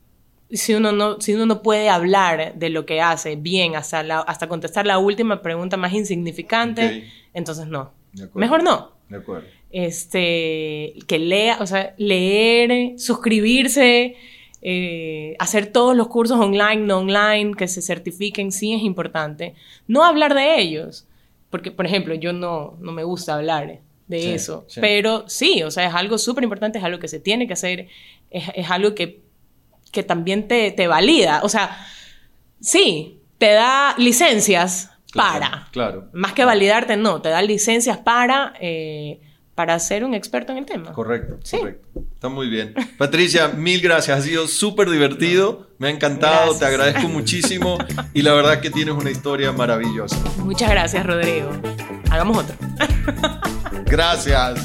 si 0.50 0.74
uno 0.74 0.92
no, 0.92 1.20
si 1.20 1.34
uno 1.34 1.46
no 1.46 1.62
puede 1.62 1.88
hablar 1.88 2.54
de 2.54 2.70
lo 2.70 2.86
que 2.86 3.00
hace 3.00 3.36
bien 3.36 3.74
hasta, 3.74 4.00
hasta 4.20 4.48
contestar 4.48 4.86
la 4.86 4.98
última 4.98 5.42
pregunta 5.42 5.76
más 5.76 5.92
insignificante, 5.92 7.10
entonces 7.34 7.66
no. 7.66 7.92
Mejor 8.34 8.62
no. 8.62 8.92
De 9.08 9.16
acuerdo. 9.16 9.46
Este, 9.70 10.94
que 11.06 11.18
lea, 11.18 11.58
o 11.60 11.66
sea, 11.66 11.94
leer, 11.98 12.98
suscribirse, 12.98 14.16
eh, 14.62 15.36
hacer 15.38 15.66
todos 15.66 15.96
los 15.96 16.08
cursos 16.08 16.38
online, 16.38 16.76
no 16.76 16.98
online, 16.98 17.54
que 17.54 17.68
se 17.68 17.82
certifiquen, 17.82 18.52
sí 18.52 18.72
es 18.72 18.82
importante. 18.82 19.54
No 19.86 20.04
hablar 20.04 20.34
de 20.34 20.58
ellos, 20.60 21.06
porque, 21.50 21.70
por 21.70 21.86
ejemplo, 21.86 22.14
yo 22.14 22.32
no, 22.32 22.76
no 22.80 22.92
me 22.92 23.04
gusta 23.04 23.34
hablar 23.34 23.80
de 24.06 24.34
eso, 24.34 24.64
pero 24.80 25.28
sí, 25.28 25.64
o 25.64 25.70
sea, 25.72 25.88
es 25.88 25.94
algo 25.94 26.16
súper 26.16 26.44
importante, 26.44 26.78
es 26.78 26.84
algo 26.84 27.00
que 27.00 27.08
se 27.08 27.18
tiene 27.18 27.48
que 27.48 27.54
hacer, 27.54 27.88
es 28.30 28.70
algo 28.70 28.94
que 28.94 29.25
que 29.96 30.02
también 30.02 30.46
te, 30.46 30.72
te 30.72 30.88
valida. 30.88 31.40
O 31.42 31.48
sea, 31.48 31.74
sí, 32.60 33.22
te 33.38 33.52
da 33.52 33.94
licencias 33.96 34.90
para. 35.14 35.68
Claro. 35.72 36.10
Más 36.12 36.34
que 36.34 36.44
validarte, 36.44 36.98
no, 36.98 37.22
te 37.22 37.30
da 37.30 37.40
licencias 37.40 37.96
para, 37.96 38.52
eh, 38.60 39.22
para 39.54 39.78
ser 39.78 40.04
un 40.04 40.12
experto 40.12 40.52
en 40.52 40.58
el 40.58 40.66
tema. 40.66 40.92
Correcto, 40.92 41.38
correcto. 41.50 41.88
Está 42.12 42.28
muy 42.28 42.50
bien. 42.50 42.74
Patricia, 42.98 43.48
mil 43.48 43.80
gracias. 43.80 44.18
Ha 44.18 44.20
sido 44.20 44.46
súper 44.48 44.90
divertido. 44.90 45.70
Me 45.78 45.88
ha 45.88 45.90
encantado, 45.90 46.54
te 46.58 46.66
agradezco 46.66 47.08
muchísimo 47.08 47.78
y 48.12 48.20
la 48.20 48.34
verdad 48.34 48.60
que 48.60 48.68
tienes 48.68 48.94
una 48.94 49.10
historia 49.10 49.50
maravillosa. 49.52 50.18
Muchas 50.44 50.68
gracias, 50.68 51.06
Rodrigo. 51.06 51.50
Hagamos 52.10 52.36
otro. 52.36 52.54
gracias. 53.86 54.60